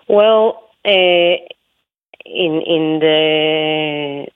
Well, 0.07 0.49
uh, 0.49 0.70
in 0.85 2.63
in 2.63 2.99
the 3.01 4.27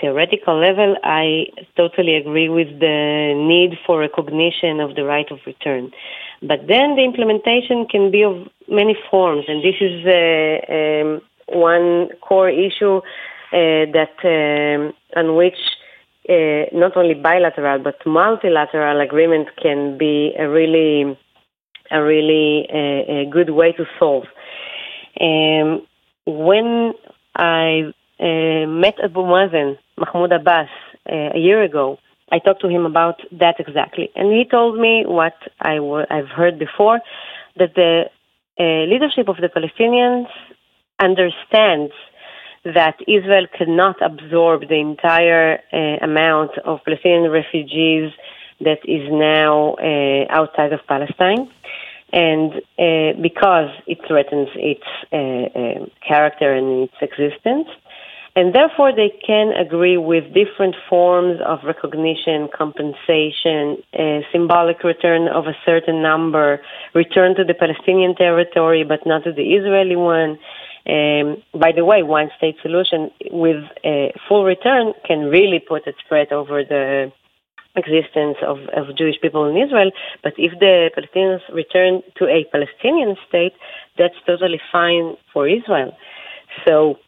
theoretical 0.00 0.58
level, 0.60 0.96
I 1.02 1.46
totally 1.76 2.16
agree 2.16 2.48
with 2.48 2.80
the 2.80 3.34
need 3.34 3.78
for 3.86 4.00
recognition 4.00 4.80
of 4.80 4.94
the 4.94 5.04
right 5.04 5.30
of 5.30 5.38
return. 5.46 5.90
But 6.42 6.66
then 6.68 6.96
the 6.96 7.04
implementation 7.04 7.86
can 7.86 8.10
be 8.10 8.22
of 8.22 8.36
many 8.68 8.96
forms, 9.10 9.44
and 9.48 9.62
this 9.64 9.76
is 9.80 10.04
uh, 10.04 10.72
um, 10.72 11.22
one 11.48 12.08
core 12.20 12.50
issue 12.50 12.98
uh, 12.98 13.86
that 13.96 14.16
um, 14.24 14.92
on 15.16 15.36
which 15.36 15.56
uh, 16.28 16.64
not 16.72 16.96
only 16.96 17.14
bilateral 17.14 17.78
but 17.78 18.04
multilateral 18.04 19.00
agreement 19.00 19.48
can 19.62 19.96
be 19.96 20.34
a 20.38 20.48
really 20.48 21.16
a 21.90 22.02
really 22.02 22.66
uh, 22.68 23.20
a 23.22 23.26
good 23.30 23.50
way 23.50 23.72
to 23.72 23.86
solve. 23.98 24.24
Um, 25.20 25.86
when 26.26 26.92
I 27.34 27.92
uh, 28.20 28.66
met 28.66 28.94
Abu 29.02 29.20
Mazen, 29.20 29.78
Mahmoud 29.98 30.32
Abbas, 30.32 30.68
uh, 31.10 31.30
a 31.34 31.38
year 31.38 31.62
ago. 31.62 31.98
I 32.32 32.38
talked 32.40 32.62
to 32.62 32.68
him 32.68 32.84
about 32.86 33.20
that 33.32 33.60
exactly. 33.60 34.10
And 34.16 34.32
he 34.32 34.44
told 34.44 34.78
me 34.78 35.04
what 35.06 35.34
i 35.60 35.76
w- 35.76 36.06
I've 36.10 36.28
heard 36.28 36.58
before 36.58 37.00
that 37.56 37.74
the 37.74 38.10
uh, 38.58 38.90
leadership 38.92 39.28
of 39.28 39.36
the 39.36 39.48
Palestinians 39.48 40.26
understands 40.98 41.92
that 42.64 42.96
Israel 43.06 43.46
cannot 43.56 44.02
absorb 44.02 44.68
the 44.68 44.80
entire 44.80 45.60
uh, 45.72 46.04
amount 46.04 46.58
of 46.64 46.80
Palestinian 46.84 47.30
refugees 47.30 48.10
that 48.60 48.80
is 48.84 49.08
now 49.12 49.74
uh, 49.74 50.26
outside 50.30 50.72
of 50.72 50.80
Palestine. 50.88 51.48
And 52.12 52.52
uh, 52.78 53.20
because 53.20 53.70
it 53.86 53.98
threatens 54.06 54.48
its 54.54 54.86
uh, 55.12 55.16
uh, 55.16 55.86
character 56.06 56.52
and 56.52 56.88
its 56.88 56.94
existence, 57.02 57.68
and 58.36 58.54
therefore 58.54 58.92
they 58.94 59.12
can 59.26 59.52
agree 59.52 59.96
with 59.96 60.24
different 60.34 60.76
forms 60.88 61.40
of 61.44 61.60
recognition, 61.64 62.48
compensation, 62.54 63.82
symbolic 64.30 64.84
return 64.84 65.26
of 65.26 65.46
a 65.46 65.56
certain 65.64 66.02
number, 66.02 66.60
return 66.94 67.34
to 67.36 67.44
the 67.44 67.54
Palestinian 67.54 68.14
territory 68.14 68.84
but 68.84 69.06
not 69.06 69.24
to 69.24 69.32
the 69.32 69.54
Israeli 69.54 69.96
one. 69.96 70.38
Um, 70.86 71.42
by 71.52 71.72
the 71.72 71.84
way, 71.84 72.04
one 72.04 72.30
state 72.36 72.56
solution 72.62 73.10
with 73.32 73.64
a 73.84 74.12
full 74.28 74.44
return 74.44 74.92
can 75.04 75.24
really 75.24 75.58
put 75.58 75.86
a 75.86 75.94
threat 76.06 76.30
over 76.30 76.62
the 76.62 77.10
existence 77.76 78.38
of, 78.42 78.58
of 78.74 78.96
Jewish 78.96 79.20
people 79.20 79.44
in 79.46 79.56
Israel. 79.56 79.90
But 80.22 80.34
if 80.38 80.52
the 80.58 80.90
Palestinians 80.96 81.42
return 81.52 82.02
to 82.16 82.24
a 82.26 82.44
Palestinian 82.50 83.16
state, 83.28 83.54
that's 83.98 84.14
totally 84.26 84.60
fine 84.72 85.16
for 85.32 85.48
Israel. 85.48 85.96
So 86.64 86.98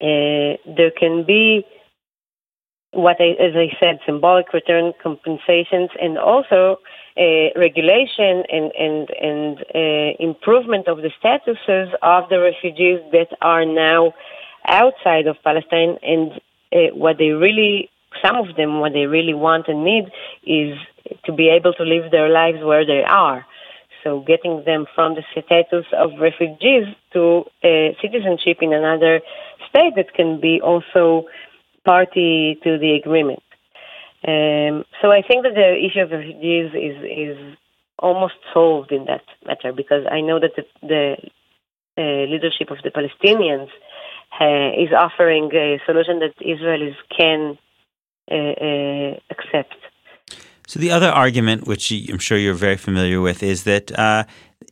uh, 0.00 0.56
there 0.76 0.92
can 0.96 1.24
be 1.26 1.64
what, 2.92 3.16
I, 3.20 3.30
as 3.42 3.54
I 3.54 3.68
said, 3.80 3.98
symbolic 4.06 4.52
return 4.52 4.92
compensations, 5.02 5.90
and 6.00 6.16
also 6.16 6.78
uh, 7.18 7.48
regulation 7.56 8.44
and 8.50 8.72
and 8.86 9.10
and 9.10 9.58
uh, 9.74 10.16
improvement 10.20 10.88
of 10.88 10.98
the 10.98 11.10
statuses 11.22 11.92
of 12.02 12.28
the 12.30 12.40
refugees 12.40 13.00
that 13.12 13.28
are 13.42 13.66
now 13.66 14.14
outside 14.66 15.26
of 15.26 15.36
Palestine, 15.44 15.98
and 16.02 16.40
uh, 16.72 16.94
what 16.94 17.18
they 17.18 17.30
really, 17.30 17.90
some 18.24 18.36
of 18.36 18.56
them, 18.56 18.80
what 18.80 18.92
they 18.92 19.06
really 19.06 19.34
want 19.34 19.68
and 19.68 19.84
need 19.84 20.04
is 20.44 20.76
to 21.24 21.32
be 21.32 21.48
able 21.48 21.72
to 21.74 21.82
live 21.82 22.10
their 22.10 22.28
lives 22.28 22.58
where 22.62 22.86
they 22.86 23.02
are. 23.04 23.46
So 24.04 24.20
getting 24.20 24.62
them 24.64 24.86
from 24.94 25.16
the 25.16 25.22
status 25.32 25.86
of 25.92 26.10
refugees 26.20 26.86
to 27.12 27.44
citizenship 28.00 28.58
in 28.60 28.72
another 28.72 29.20
state 29.68 29.94
that 29.96 30.14
can 30.14 30.40
be 30.40 30.60
also 30.62 31.24
party 31.84 32.58
to 32.62 32.78
the 32.78 32.92
agreement. 32.94 33.42
Um, 34.26 34.84
so 35.00 35.12
I 35.12 35.22
think 35.26 35.44
that 35.44 35.54
the 35.54 35.76
issue 35.78 36.00
of 36.00 36.10
refugees 36.10 36.70
is 36.74 36.96
is 37.04 37.56
almost 37.98 38.34
solved 38.52 38.92
in 38.92 39.04
that 39.06 39.22
matter 39.46 39.72
because 39.72 40.04
I 40.10 40.20
know 40.20 40.38
that 40.40 40.52
the, 40.56 40.64
the 40.82 41.16
uh, 41.98 42.24
leadership 42.32 42.70
of 42.70 42.78
the 42.82 42.90
Palestinians 42.90 43.68
uh, 44.40 44.70
is 44.80 44.92
offering 44.96 45.50
a 45.54 45.80
solution 45.86 46.20
that 46.20 46.34
Israelis 46.40 46.96
can 47.16 47.58
accept. 49.30 49.74
So 50.66 50.78
the 50.78 50.90
other 50.90 51.08
argument, 51.08 51.66
which 51.66 51.90
I'm 51.90 52.18
sure 52.18 52.36
you're 52.36 52.52
very 52.52 52.76
familiar 52.76 53.22
with, 53.22 53.42
is 53.42 53.64
that 53.64 53.98
uh, 53.98 54.24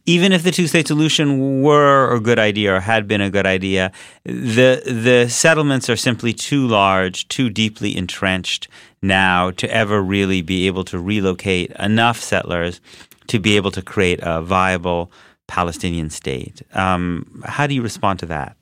even 0.04 0.30
if 0.32 0.42
the 0.42 0.50
two-state 0.50 0.86
solution 0.86 1.62
were 1.62 2.14
a 2.14 2.20
good 2.20 2.38
idea 2.38 2.74
or 2.76 2.80
had 2.80 3.08
been 3.08 3.22
a 3.22 3.30
good 3.30 3.46
idea, 3.46 3.92
the 4.24 4.82
the 4.84 5.26
settlements 5.28 5.88
are 5.88 5.96
simply 5.96 6.32
too 6.32 6.66
large, 6.66 7.26
too 7.28 7.48
deeply 7.48 7.96
entrenched 7.96 8.68
now 9.00 9.50
to 9.52 9.70
ever 9.70 10.02
really 10.02 10.42
be 10.42 10.66
able 10.66 10.84
to 10.84 10.98
relocate 10.98 11.70
enough 11.78 12.20
settlers 12.20 12.80
to 13.28 13.40
be 13.40 13.56
able 13.56 13.70
to 13.70 13.82
create 13.82 14.20
a 14.22 14.42
viable 14.42 15.10
Palestinian 15.48 16.10
state. 16.10 16.62
Um, 16.72 17.42
how 17.44 17.66
do 17.66 17.74
you 17.74 17.82
respond 17.82 18.18
to 18.20 18.26
that? 18.26 18.56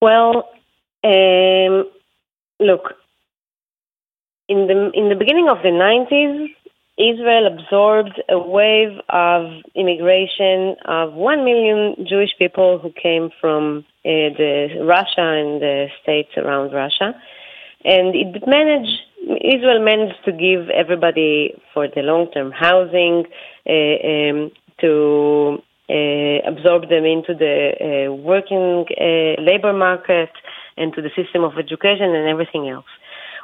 Well, 0.00 0.48
um, 1.04 1.84
look, 2.62 2.94
in 4.48 4.66
the 4.66 4.90
in 4.94 5.08
the 5.08 5.16
beginning 5.16 5.48
of 5.48 5.58
the 5.62 5.70
90s, 5.70 6.48
Israel 6.98 7.46
absorbed 7.46 8.22
a 8.28 8.38
wave 8.38 8.98
of 9.08 9.62
immigration 9.74 10.76
of 10.84 11.14
1 11.14 11.44
million 11.44 12.06
Jewish 12.06 12.30
people 12.38 12.78
who 12.78 12.92
came 12.92 13.30
from 13.40 13.84
uh, 14.04 14.28
the 14.36 14.84
Russia 14.84 15.26
and 15.40 15.62
the 15.62 15.88
states 16.02 16.30
around 16.36 16.72
Russia. 16.72 17.14
And 17.84 18.14
it 18.14 18.46
managed, 18.46 19.00
Israel 19.42 19.82
managed 19.82 20.22
to 20.26 20.32
give 20.32 20.68
everybody 20.68 21.54
for 21.72 21.88
the 21.88 22.02
long-term 22.02 22.52
housing, 22.52 23.24
uh, 23.66 24.08
um, 24.12 24.50
to 24.80 25.62
absorb 25.88 26.88
them 26.88 27.04
into 27.04 27.34
the 27.34 27.56
uh, 28.08 28.12
working 28.12 28.86
uh, 28.90 29.40
labor 29.42 29.72
market 29.72 30.30
and 30.76 30.92
to 30.94 31.02
the 31.02 31.10
system 31.16 31.44
of 31.44 31.58
education 31.58 32.14
and 32.14 32.28
everything 32.28 32.68
else. 32.68 32.86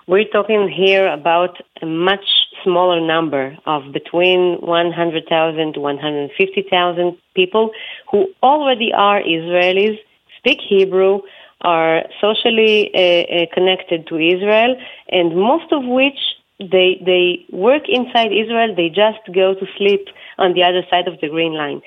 We're 0.06 0.28
talking 0.32 0.72
here 0.74 1.06
about 1.06 1.58
a 1.82 1.86
much 1.86 2.24
smaller 2.64 3.00
number 3.00 3.56
of 3.66 3.92
between 3.92 4.56
100,000 4.60 5.74
to 5.74 5.80
150,000 5.80 7.18
people 7.34 7.70
who 8.10 8.28
already 8.42 8.90
are 8.96 9.20
Israelis, 9.20 9.98
speak 10.38 10.60
Hebrew, 10.66 11.20
are 11.60 12.04
socially 12.20 12.90
uh, 12.94 13.42
uh, 13.42 13.46
connected 13.52 14.06
to 14.06 14.16
Israel, 14.16 14.76
and 15.10 15.36
most 15.36 15.72
of 15.72 15.84
which 15.84 16.18
they 16.58 17.00
they 17.04 17.44
work 17.52 17.82
inside 17.88 18.32
Israel. 18.32 18.74
They 18.74 18.88
just 18.88 19.22
go 19.34 19.54
to 19.54 19.66
sleep 19.76 20.06
on 20.38 20.54
the 20.54 20.62
other 20.62 20.82
side 20.90 21.06
of 21.08 21.20
the 21.20 21.28
green 21.28 21.54
line. 21.54 21.82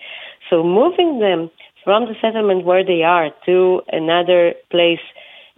So 0.52 0.64
moving 0.64 1.20
them 1.20 1.50
from 1.84 2.06
the 2.06 2.16
settlement 2.22 2.64
where 2.64 2.86
they 2.86 3.02
are 3.02 3.32
to 3.48 3.82
another 3.92 4.54
place 4.70 5.00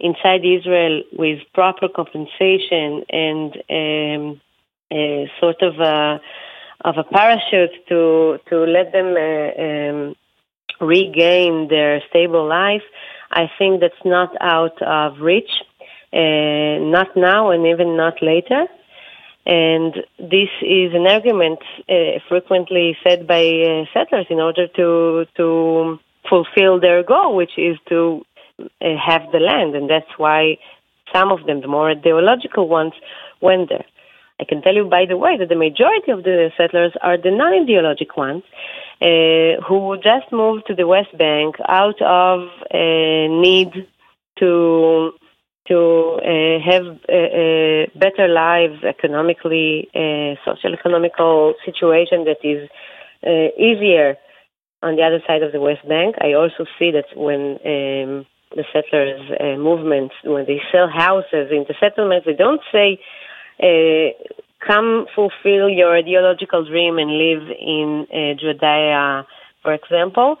inside 0.00 0.42
Israel 0.44 1.02
with 1.12 1.40
proper 1.52 1.88
compensation 1.88 3.04
and 3.10 3.52
um, 3.68 4.40
a 4.90 5.30
sort 5.38 5.60
of 5.60 5.78
a 5.80 6.20
of 6.80 6.96
a 6.96 7.04
parachute 7.04 7.74
to 7.90 8.38
to 8.48 8.56
let 8.64 8.92
them 8.92 9.10
uh, 9.16 9.62
um, 9.66 10.16
regain 10.80 11.68
their 11.68 12.02
stable 12.08 12.46
life 12.48 12.82
I 13.34 13.50
think 13.58 13.80
that's 13.80 14.04
not 14.04 14.30
out 14.40 14.80
of 14.80 15.20
reach, 15.20 15.50
uh, 16.12 16.78
not 16.96 17.08
now 17.16 17.50
and 17.50 17.66
even 17.66 17.96
not 17.96 18.22
later. 18.22 18.66
And 19.46 19.94
this 20.18 20.48
is 20.62 20.94
an 20.94 21.06
argument 21.06 21.60
uh, 21.88 22.18
frequently 22.28 22.96
said 23.06 23.26
by 23.26 23.44
uh, 23.44 23.84
settlers 23.92 24.26
in 24.30 24.40
order 24.40 24.66
to 24.68 25.26
to 25.36 25.98
fulfill 26.28 26.80
their 26.80 27.02
goal, 27.02 27.36
which 27.36 27.58
is 27.58 27.76
to 27.90 28.24
uh, 28.58 28.64
have 28.96 29.30
the 29.32 29.40
land, 29.40 29.74
and 29.74 29.90
that's 29.90 30.12
why 30.16 30.56
some 31.12 31.30
of 31.30 31.44
them, 31.46 31.60
the 31.60 31.68
more 31.68 31.90
ideological 31.90 32.68
ones, 32.68 32.94
went 33.40 33.68
there. 33.68 33.84
I 34.40 34.44
can 34.44 34.62
tell 34.62 34.74
you, 34.74 34.84
by 34.84 35.04
the 35.06 35.16
way, 35.16 35.36
that 35.38 35.48
the 35.48 35.54
majority 35.54 36.10
of 36.10 36.24
the 36.24 36.50
settlers 36.56 36.92
are 37.02 37.16
the 37.16 37.30
non-ideologic 37.30 38.16
ones 38.16 38.42
uh, 39.00 39.60
who 39.66 39.96
just 40.02 40.32
moved 40.32 40.66
to 40.66 40.74
the 40.74 40.86
West 40.86 41.16
Bank 41.16 41.56
out 41.68 42.00
of 42.02 42.48
uh, 42.72 43.26
need 43.46 43.86
to 44.38 45.12
to 45.68 46.20
uh, 46.20 46.58
have 46.70 46.84
uh, 46.84 47.16
uh, 47.16 47.86
better 47.96 48.28
lives 48.28 48.84
economically, 48.84 49.88
uh, 49.94 50.36
social 50.44 50.74
economical 50.74 51.54
situation 51.64 52.24
that 52.24 52.44
is 52.44 52.68
easier 53.58 54.16
on 54.82 54.96
the 54.96 55.02
other 55.02 55.20
side 55.26 55.42
of 55.42 55.52
the 55.52 55.60
West 55.60 55.86
Bank. 55.88 56.16
I 56.20 56.34
also 56.34 56.66
see 56.78 56.90
that 56.92 57.06
when 57.16 57.56
um, 57.64 58.26
the 58.54 58.64
settlers 58.70 59.20
movements, 59.58 60.14
when 60.24 60.44
they 60.44 60.60
sell 60.70 60.88
houses 60.88 61.48
in 61.50 61.64
the 61.66 61.74
settlements, 61.80 62.26
they 62.26 62.34
don't 62.34 62.60
say 62.70 63.00
uh, 63.62 64.12
come 64.66 65.06
fulfill 65.14 65.68
your 65.68 65.96
ideological 65.96 66.64
dream 66.64 66.98
and 66.98 67.10
live 67.10 67.48
in 67.60 68.06
uh, 68.10 68.34
Judea, 68.40 69.26
for 69.62 69.74
example. 69.74 70.36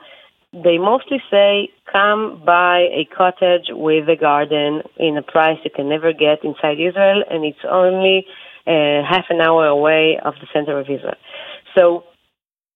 They 0.62 0.78
mostly 0.78 1.20
say, 1.30 1.70
come 1.90 2.42
buy 2.46 2.86
a 2.92 3.08
cottage 3.16 3.66
with 3.70 4.08
a 4.08 4.14
garden 4.14 4.82
in 4.96 5.16
a 5.16 5.22
price 5.22 5.58
you 5.64 5.70
can 5.74 5.88
never 5.88 6.12
get 6.12 6.44
inside 6.44 6.78
Israel, 6.78 7.24
and 7.28 7.44
it's 7.44 7.64
only 7.68 8.24
uh, 8.66 9.02
half 9.02 9.26
an 9.30 9.40
hour 9.40 9.66
away 9.66 10.18
of 10.24 10.34
the 10.40 10.46
center 10.52 10.78
of 10.78 10.86
Israel. 10.88 11.16
So 11.76 12.04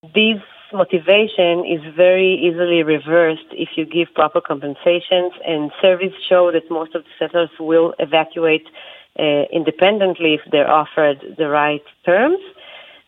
this 0.02 0.42
motivation 0.72 1.64
is 1.64 1.80
very 1.96 2.34
easily 2.34 2.82
reversed 2.82 3.46
if 3.52 3.70
you 3.76 3.86
give 3.86 4.12
proper 4.12 4.40
compensations, 4.40 5.32
and 5.46 5.70
surveys 5.80 6.12
show 6.28 6.50
that 6.52 6.68
most 6.70 6.96
of 6.96 7.04
the 7.04 7.10
settlers 7.18 7.50
will 7.60 7.94
evacuate 8.00 8.66
uh, 9.18 9.44
independently 9.52 10.34
if 10.34 10.40
they're 10.50 10.70
offered 10.70 11.18
the 11.38 11.48
right 11.48 11.82
terms. 12.04 12.40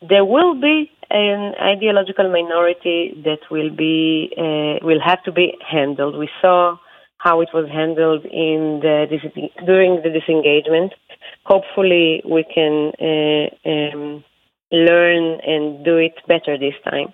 There 0.08 0.24
will 0.24 0.54
be 0.54 0.90
an 1.10 1.54
ideological 1.60 2.30
minority 2.30 3.20
that 3.24 3.40
will 3.50 3.70
be 3.70 4.32
uh, 4.36 4.84
will 4.86 5.00
have 5.04 5.22
to 5.24 5.32
be 5.32 5.54
handled. 5.68 6.16
We 6.16 6.28
saw 6.40 6.76
how 7.18 7.40
it 7.40 7.48
was 7.52 7.68
handled 7.68 8.24
in 8.24 8.80
the 8.82 9.06
during 9.66 10.02
the 10.02 10.10
disengagement. 10.10 10.94
Hopefully, 11.44 12.22
we 12.24 12.44
can 12.44 12.92
uh, 13.00 13.68
um, 13.68 14.24
learn 14.72 15.40
and 15.46 15.84
do 15.84 15.96
it 15.96 16.14
better 16.28 16.56
this 16.56 16.74
time. 16.84 17.12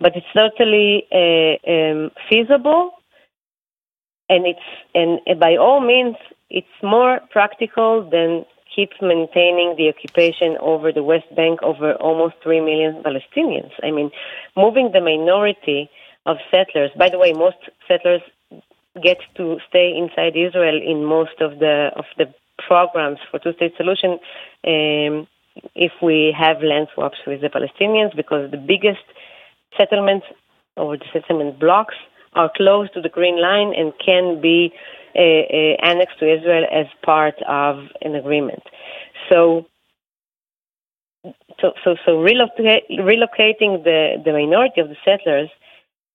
But 0.00 0.12
it's 0.16 0.26
certainly 0.34 1.06
uh, 1.10 1.70
um, 1.70 2.10
feasible, 2.28 2.92
and 4.28 4.46
it's 4.46 4.68
and 4.94 5.40
by 5.40 5.56
all 5.56 5.80
means 5.80 6.16
it's 6.50 6.66
more 6.82 7.20
practical 7.30 8.08
than 8.08 8.44
keep 8.74 8.90
maintaining 9.00 9.74
the 9.76 9.88
occupation 9.88 10.56
over 10.60 10.92
the 10.92 11.02
West 11.02 11.32
Bank 11.34 11.62
over 11.62 11.94
almost 11.94 12.34
3 12.42 12.60
million 12.60 13.02
Palestinians. 13.02 13.70
I 13.82 13.90
mean, 13.90 14.10
moving 14.56 14.90
the 14.92 15.00
minority 15.00 15.90
of 16.26 16.36
settlers, 16.50 16.90
by 16.98 17.08
the 17.08 17.18
way, 17.18 17.32
most 17.32 17.58
settlers 17.86 18.22
get 19.02 19.18
to 19.36 19.58
stay 19.68 19.92
inside 19.96 20.36
Israel 20.36 20.80
in 20.80 21.04
most 21.04 21.40
of 21.40 21.58
the, 21.58 21.90
of 21.96 22.04
the 22.16 22.32
programs 22.66 23.18
for 23.30 23.38
two-state 23.38 23.74
solution 23.76 24.12
um, 24.66 25.26
if 25.74 25.92
we 26.02 26.34
have 26.36 26.62
land 26.62 26.88
swaps 26.94 27.18
with 27.26 27.40
the 27.40 27.48
Palestinians 27.48 28.14
because 28.16 28.50
the 28.50 28.56
biggest 28.56 29.04
settlements 29.78 30.26
or 30.76 30.96
the 30.96 31.04
settlement 31.12 31.58
blocks 31.58 31.94
are 32.34 32.50
close 32.56 32.90
to 32.92 33.00
the 33.00 33.08
Green 33.08 33.40
Line 33.40 33.72
and 33.76 33.92
can 34.04 34.40
be 34.40 34.72
annexed 35.16 36.18
to 36.20 36.32
Israel 36.32 36.66
as 36.70 36.86
part 37.04 37.34
of 37.48 37.86
an 38.02 38.14
agreement. 38.14 38.62
So, 39.30 39.66
so, 41.60 41.72
so, 41.82 41.96
so 42.04 42.12
relocating 42.12 43.84
the, 43.84 44.22
the 44.24 44.32
minority 44.32 44.80
of 44.80 44.88
the 44.88 44.96
settlers 45.04 45.48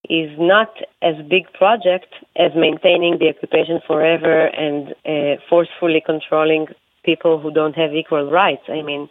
is 0.10 0.32
not 0.40 0.72
as 1.02 1.16
big 1.30 1.52
project 1.54 2.14
as 2.38 2.52
maintaining 2.56 3.18
the 3.20 3.30
occupation 3.30 3.80
forever 3.86 4.46
and 4.48 4.96
uh, 5.06 5.42
forcefully 5.50 6.02
controlling 6.06 6.68
people 7.04 7.40
who 7.40 7.52
don't 7.52 7.76
have 7.76 7.94
equal 7.94 8.30
rights. 8.30 8.64
I 8.70 8.82
mean, 8.82 9.10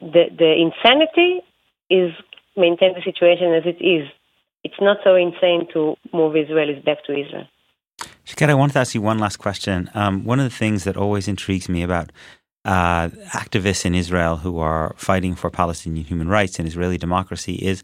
the 0.00 0.24
the 0.36 0.52
insanity 0.66 1.40
is 1.88 2.12
maintain 2.56 2.94
the 2.94 3.02
situation 3.02 3.54
as 3.54 3.64
it 3.66 3.82
is. 3.82 4.08
It's 4.64 4.80
not 4.80 4.98
so 5.04 5.14
insane 5.14 5.66
to 5.72 5.96
move 6.12 6.34
Israelis 6.34 6.84
back 6.84 7.04
to 7.04 7.12
Israel. 7.12 7.46
Shaked, 8.30 8.42
I 8.42 8.54
wanted 8.54 8.74
to 8.74 8.78
ask 8.78 8.94
you 8.94 9.02
one 9.02 9.18
last 9.18 9.38
question. 9.38 9.90
Um, 9.92 10.22
one 10.22 10.38
of 10.38 10.44
the 10.44 10.56
things 10.56 10.84
that 10.84 10.96
always 10.96 11.26
intrigues 11.26 11.68
me 11.68 11.82
about 11.82 12.12
uh, 12.64 13.08
activists 13.32 13.84
in 13.84 13.92
Israel 13.92 14.36
who 14.36 14.60
are 14.60 14.94
fighting 14.96 15.34
for 15.34 15.50
Palestinian 15.50 16.06
human 16.06 16.28
rights 16.28 16.60
and 16.60 16.68
Israeli 16.68 16.96
democracy 16.96 17.54
is 17.54 17.82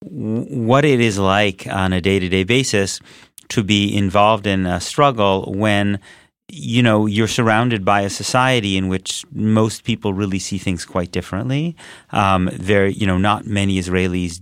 what 0.00 0.84
it 0.84 0.98
is 0.98 1.16
like 1.16 1.68
on 1.68 1.92
a 1.92 2.00
day 2.00 2.18
to 2.18 2.28
day 2.28 2.42
basis 2.42 2.98
to 3.50 3.62
be 3.62 3.96
involved 3.96 4.48
in 4.48 4.66
a 4.66 4.80
struggle 4.80 5.52
when 5.56 6.00
you 6.48 6.82
know 6.82 7.06
you're 7.06 7.28
surrounded 7.28 7.84
by 7.84 8.00
a 8.00 8.10
society 8.10 8.76
in 8.76 8.88
which 8.88 9.24
most 9.30 9.84
people 9.84 10.12
really 10.12 10.40
see 10.40 10.58
things 10.58 10.84
quite 10.84 11.12
differently. 11.12 11.76
Um, 12.10 12.50
there, 12.52 12.88
you 12.88 13.06
know, 13.06 13.18
not 13.18 13.46
many 13.46 13.78
Israelis, 13.78 14.40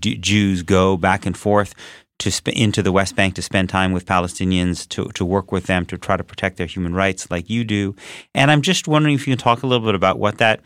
d- 0.00 0.16
Jews 0.16 0.62
go 0.62 0.96
back 0.96 1.26
and 1.26 1.36
forth 1.36 1.74
to 2.20 2.30
sp- 2.30 2.54
into 2.54 2.82
the 2.82 2.92
West 2.92 3.16
Bank 3.16 3.34
to 3.34 3.42
spend 3.42 3.68
time 3.68 3.92
with 3.92 4.06
Palestinians, 4.06 4.88
to, 4.90 5.06
to 5.12 5.24
work 5.24 5.52
with 5.52 5.66
them, 5.66 5.84
to 5.86 5.98
try 5.98 6.16
to 6.16 6.24
protect 6.24 6.56
their 6.56 6.66
human 6.66 6.94
rights 6.94 7.30
like 7.30 7.50
you 7.50 7.64
do. 7.64 7.94
And 8.34 8.50
I'm 8.50 8.62
just 8.62 8.88
wondering 8.88 9.14
if 9.14 9.26
you 9.26 9.32
can 9.32 9.38
talk 9.42 9.62
a 9.62 9.66
little 9.66 9.84
bit 9.84 9.94
about 9.94 10.18
what 10.18 10.38
that 10.38 10.60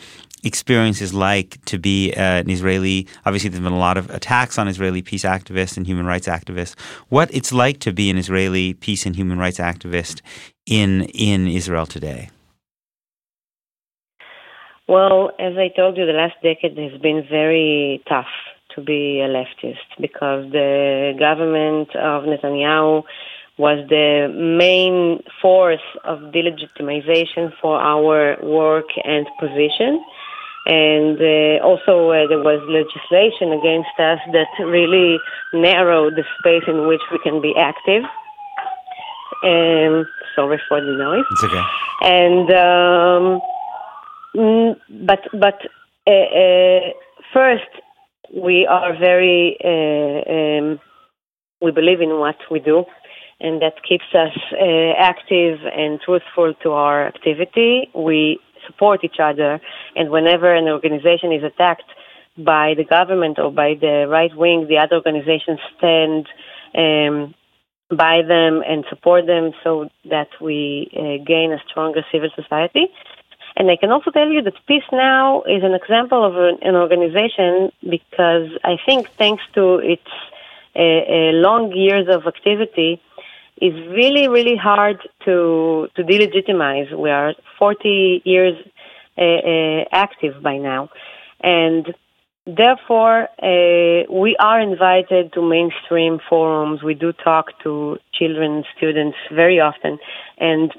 experience 0.45 1.01
is 1.01 1.15
like 1.15 1.65
to 1.65 1.79
be 1.79 2.13
uh, 2.13 2.21
an 2.21 2.51
Israeli. 2.51 3.07
Obviously, 3.25 3.49
there's 3.51 3.63
been 3.63 3.73
a 3.73 3.79
lot 3.79 3.97
of 3.97 4.11
attacks 4.11 4.59
on 4.59 4.69
Israeli 4.69 5.03
peace 5.03 5.25
activists 5.25 5.77
and 5.77 5.87
human 5.87 6.07
rights 6.07 6.29
activists. 6.29 6.79
What 7.09 7.33
it's 7.33 7.53
like 7.53 7.79
to 7.81 7.93
be 7.93 8.11
an 8.11 8.19
Israeli 8.19 8.75
peace 8.75 9.07
and 9.07 9.17
human 9.17 9.39
rights 9.39 9.59
activist 9.59 10.21
in 10.67 11.05
in 11.05 11.49
Israel 11.49 11.87
today. 11.87 12.31
Well, 14.87 15.31
as 15.39 15.55
I 15.57 15.69
told 15.75 15.97
you, 15.97 16.05
the 16.05 16.13
last 16.13 16.35
decade 16.43 16.77
has 16.77 17.01
been 17.01 17.27
very 17.31 18.03
tough 18.07 18.27
to 18.75 18.83
be 18.83 19.21
a 19.21 19.29
leftist 19.29 19.89
because 20.01 20.51
the 20.53 21.15
government 21.19 21.95
of 21.97 22.25
Netanyahu 22.25 23.03
was 23.57 23.87
the 23.89 24.29
main 24.35 25.23
force 25.41 25.87
of 26.05 26.19
delegitimization 26.33 27.53
for 27.61 27.81
our 27.81 28.37
work 28.43 28.87
and 29.05 29.27
position. 29.39 30.03
And 30.67 31.21
uh, 31.21 31.63
also, 31.63 32.11
uh, 32.11 32.27
there 32.27 32.41
was 32.41 32.61
legislation 32.67 33.53
against 33.53 33.95
us 33.99 34.19
that 34.33 34.49
really 34.65 35.19
narrowed 35.53 36.15
the 36.17 36.25
space 36.39 36.65
in 36.67 36.89
which 36.89 37.03
we 37.13 37.19
can 37.19 37.41
be 37.41 37.55
active. 37.57 38.03
Um, 39.45 40.07
sorry 40.35 40.61
for 40.69 40.81
the 40.81 40.97
noise. 40.97 41.25
It's 41.31 41.45
okay. 41.45 41.63
And 42.03 42.51
um, 42.51 43.41
mm, 44.35 44.77
but 45.07 45.21
but 45.39 45.61
uh, 46.07 46.11
uh, 46.11 46.81
first, 47.33 47.69
we 48.33 48.67
are 48.67 48.97
very 48.99 49.57
uh, 49.63 50.31
um, 50.33 50.81
we 51.61 51.71
believe 51.71 52.01
in 52.01 52.11
what 52.19 52.37
we 52.51 52.61
do, 52.61 52.85
and 53.41 53.63
that 53.63 53.83
keeps 53.89 54.05
us 54.15 54.37
uh, 54.53 54.93
active 54.99 55.61
and 55.65 56.01
truthful 56.01 56.55
to 56.63 56.71
our 56.73 57.07
activity. 57.07 57.91
We 57.95 58.39
support 58.67 59.05
each 59.05 59.21
other, 59.23 59.61
and 59.97 60.11
whenever 60.11 60.55
an 60.55 60.69
organization 60.69 61.33
is 61.33 61.43
attacked 61.43 61.91
by 62.37 62.75
the 62.77 62.85
government 62.85 63.39
or 63.39 63.53
by 63.53 63.75
the 63.81 64.07
right 64.09 64.35
wing, 64.37 64.67
the 64.69 64.79
other 64.79 64.97
organizations 64.97 65.61
stand. 65.79 66.27
Um, 66.77 67.35
by 67.91 68.23
them 68.27 68.63
and 68.67 68.85
support 68.89 69.27
them 69.27 69.53
so 69.63 69.89
that 70.09 70.29
we 70.41 70.91
uh, 70.97 71.23
gain 71.25 71.53
a 71.53 71.59
stronger 71.69 72.05
civil 72.11 72.31
society. 72.35 72.87
And 73.57 73.71
I 73.71 73.77
can 73.77 73.91
also 73.93 74.11
tell 74.11 74.29
you 74.29 74.43
that 74.43 74.55
Peace 74.67 74.89
Now 74.93 75.43
is 75.43 75.63
an 75.63 75.75
example 75.75 76.25
of 76.25 76.37
an, 76.37 76.59
an 76.63 76.75
organization 76.75 77.71
because 77.89 78.49
I 78.65 78.77
think 78.85 79.11
thanks 79.11 79.43
to 79.55 79.79
its 79.79 80.11
uh, 80.77 80.81
uh, 80.81 81.31
long 81.35 81.73
years 81.73 82.09
of 82.09 82.27
activity, 82.27 83.01
is 83.63 83.75
really, 83.91 84.27
really 84.27 84.57
hard 84.57 84.99
to, 85.25 85.89
to 85.95 86.03
delegitimize. 86.03 86.93
We 86.93 87.11
are 87.11 87.35
40 87.57 88.23
years 88.25 88.57
uh, 89.17 89.23
uh, 89.23 89.85
active 89.93 90.43
by 90.43 90.57
now. 90.59 90.91
And 91.41 91.95
Therefore, 92.47 93.29
we 93.41 94.37
are 94.39 94.61
invited 94.61 95.33
to 95.33 95.41
mainstream 95.41 96.19
forums. 96.29 96.83
We 96.83 96.93
do 96.93 97.11
talk 97.15 97.47
to 97.63 97.97
children, 98.13 98.65
students 98.77 99.17
very 99.33 99.61
often. 99.61 99.99
And 100.37 100.71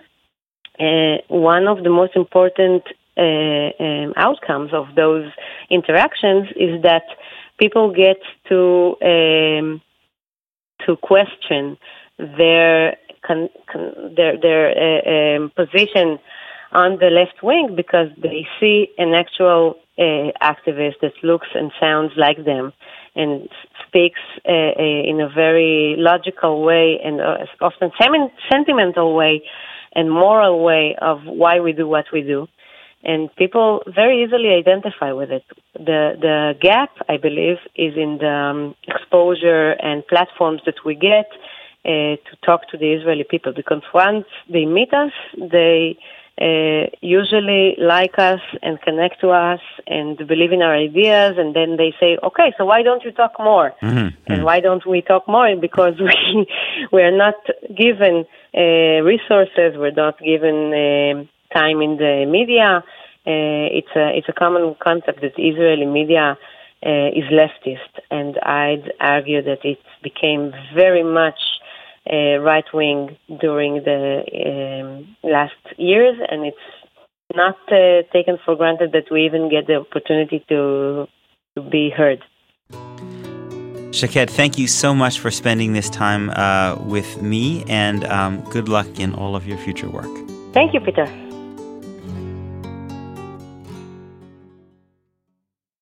uh, 0.79 1.17
one 1.27 1.67
of 1.67 1.83
the 1.83 1.89
most 1.89 2.15
important 2.15 2.83
uh, 3.17 3.69
um, 3.79 4.13
outcomes 4.17 4.73
of 4.73 4.87
those 4.95 5.31
interactions 5.69 6.47
is 6.55 6.81
that 6.83 7.03
people 7.57 7.93
get 7.93 8.17
to 8.49 8.95
um, 9.01 9.81
to 10.85 10.97
question 10.97 11.77
their 12.17 12.97
con- 13.25 13.49
con- 13.71 14.13
their 14.15 14.37
their 14.39 14.65
uh, 14.75 15.37
um, 15.37 15.51
position 15.55 16.19
on 16.71 16.97
the 16.99 17.07
left 17.07 17.41
wing 17.41 17.73
because 17.75 18.09
they 18.21 18.45
see 18.59 18.89
an 18.97 19.13
actual 19.13 19.75
uh, 19.97 20.31
activist 20.41 20.95
that 21.01 21.13
looks 21.23 21.47
and 21.55 21.71
sounds 21.79 22.11
like 22.17 22.43
them 22.43 22.73
and 23.15 23.47
speaks 23.87 24.19
uh, 24.45 24.51
uh, 24.51 25.09
in 25.09 25.21
a 25.21 25.29
very 25.29 25.95
logical 25.97 26.63
way 26.63 26.99
and 27.03 27.21
uh, 27.21 27.37
often 27.61 27.91
sentimental 28.51 29.15
way 29.15 29.41
and 29.95 30.11
moral 30.11 30.63
way 30.63 30.95
of 31.01 31.21
why 31.25 31.59
we 31.59 31.71
do 31.71 31.87
what 31.87 32.05
we 32.11 32.21
do. 32.21 32.47
And 33.03 33.33
people 33.35 33.83
very 33.87 34.23
easily 34.23 34.49
identify 34.49 35.11
with 35.11 35.31
it. 35.31 35.45
The 35.75 36.01
the 36.19 36.55
gap, 36.59 36.91
I 37.07 37.17
believe, 37.17 37.57
is 37.75 37.93
in 37.95 38.17
the 38.17 38.35
um, 38.51 38.75
exposure 38.87 39.71
and 39.71 40.05
platforms 40.07 40.61
that 40.65 40.83
we 40.83 40.95
get 40.95 41.29
uh, 41.85 42.17
to 42.27 42.33
talk 42.43 42.67
to 42.69 42.77
the 42.77 42.93
Israeli 42.93 43.23
people. 43.23 43.53
Because 43.53 43.83
once 43.93 44.25
they 44.49 44.65
meet 44.65 44.91
us, 44.91 45.11
they 45.37 45.97
uh, 46.41 46.87
usually 47.01 47.75
like 47.77 48.17
us 48.17 48.41
and 48.61 48.81
connect 48.81 49.21
to 49.21 49.29
us 49.29 49.61
and 49.87 50.17
believe 50.27 50.51
in 50.51 50.61
our 50.61 50.75
ideas 50.75 51.35
and 51.37 51.55
then 51.55 51.77
they 51.77 51.93
say 51.97 52.17
okay 52.21 52.51
so 52.57 52.65
why 52.65 52.83
don't 52.83 53.05
you 53.05 53.11
talk 53.11 53.31
more 53.39 53.71
mm-hmm. 53.81 54.09
and 54.27 54.43
why 54.43 54.59
don't 54.59 54.85
we 54.85 55.01
talk 55.01 55.25
more 55.29 55.55
because 55.55 55.93
we 55.99 56.45
we 56.91 57.01
are 57.01 57.15
not 57.15 57.35
given 57.73 58.25
resources 58.61 59.77
we're 59.77 59.91
not 59.91 60.19
given 60.19 60.73
uh, 60.73 61.55
time 61.57 61.81
in 61.81 61.97
the 61.97 62.25
media. 62.27 62.83
Uh, 63.27 63.67
it's 63.73 63.93
a 63.95 64.15
it's 64.17 64.29
a 64.29 64.33
common 64.33 64.75
concept 64.83 65.21
that 65.21 65.33
Israeli 65.37 65.85
media 65.85 66.37
uh, 66.85 67.07
is 67.07 67.25
leftist. 67.31 67.93
And 68.11 68.37
I'd 68.39 68.91
argue 68.99 69.41
that 69.41 69.65
it 69.65 69.79
became 70.03 70.53
very 70.73 71.03
much 71.03 71.39
uh, 72.11 72.37
right 72.39 72.65
wing 72.73 73.17
during 73.41 73.83
the 73.83 74.21
um, 74.45 75.17
last 75.23 75.53
years, 75.77 76.17
and 76.29 76.45
it's 76.45 76.57
not 77.35 77.57
uh, 77.71 78.03
taken 78.13 78.37
for 78.45 78.55
granted 78.55 78.91
that 78.91 79.11
we 79.11 79.25
even 79.25 79.49
get 79.49 79.65
the 79.65 79.75
opportunity 79.75 80.45
to, 80.49 81.07
to 81.55 81.61
be 81.69 81.89
heard. 81.89 82.23
Shaked, 83.95 84.29
thank 84.29 84.57
you 84.57 84.67
so 84.67 84.93
much 84.93 85.21
for 85.21 85.31
spending 85.31 85.71
this 85.71 85.89
time 85.89 86.29
uh, 86.31 86.75
with 86.81 87.21
me, 87.21 87.63
and 87.69 88.03
um, 88.03 88.41
good 88.49 88.67
luck 88.67 88.99
in 88.99 89.13
all 89.13 89.37
of 89.37 89.47
your 89.47 89.57
future 89.57 89.89
work. 89.89 90.11
Thank 90.51 90.73
you, 90.73 90.81
Peter. 90.81 91.05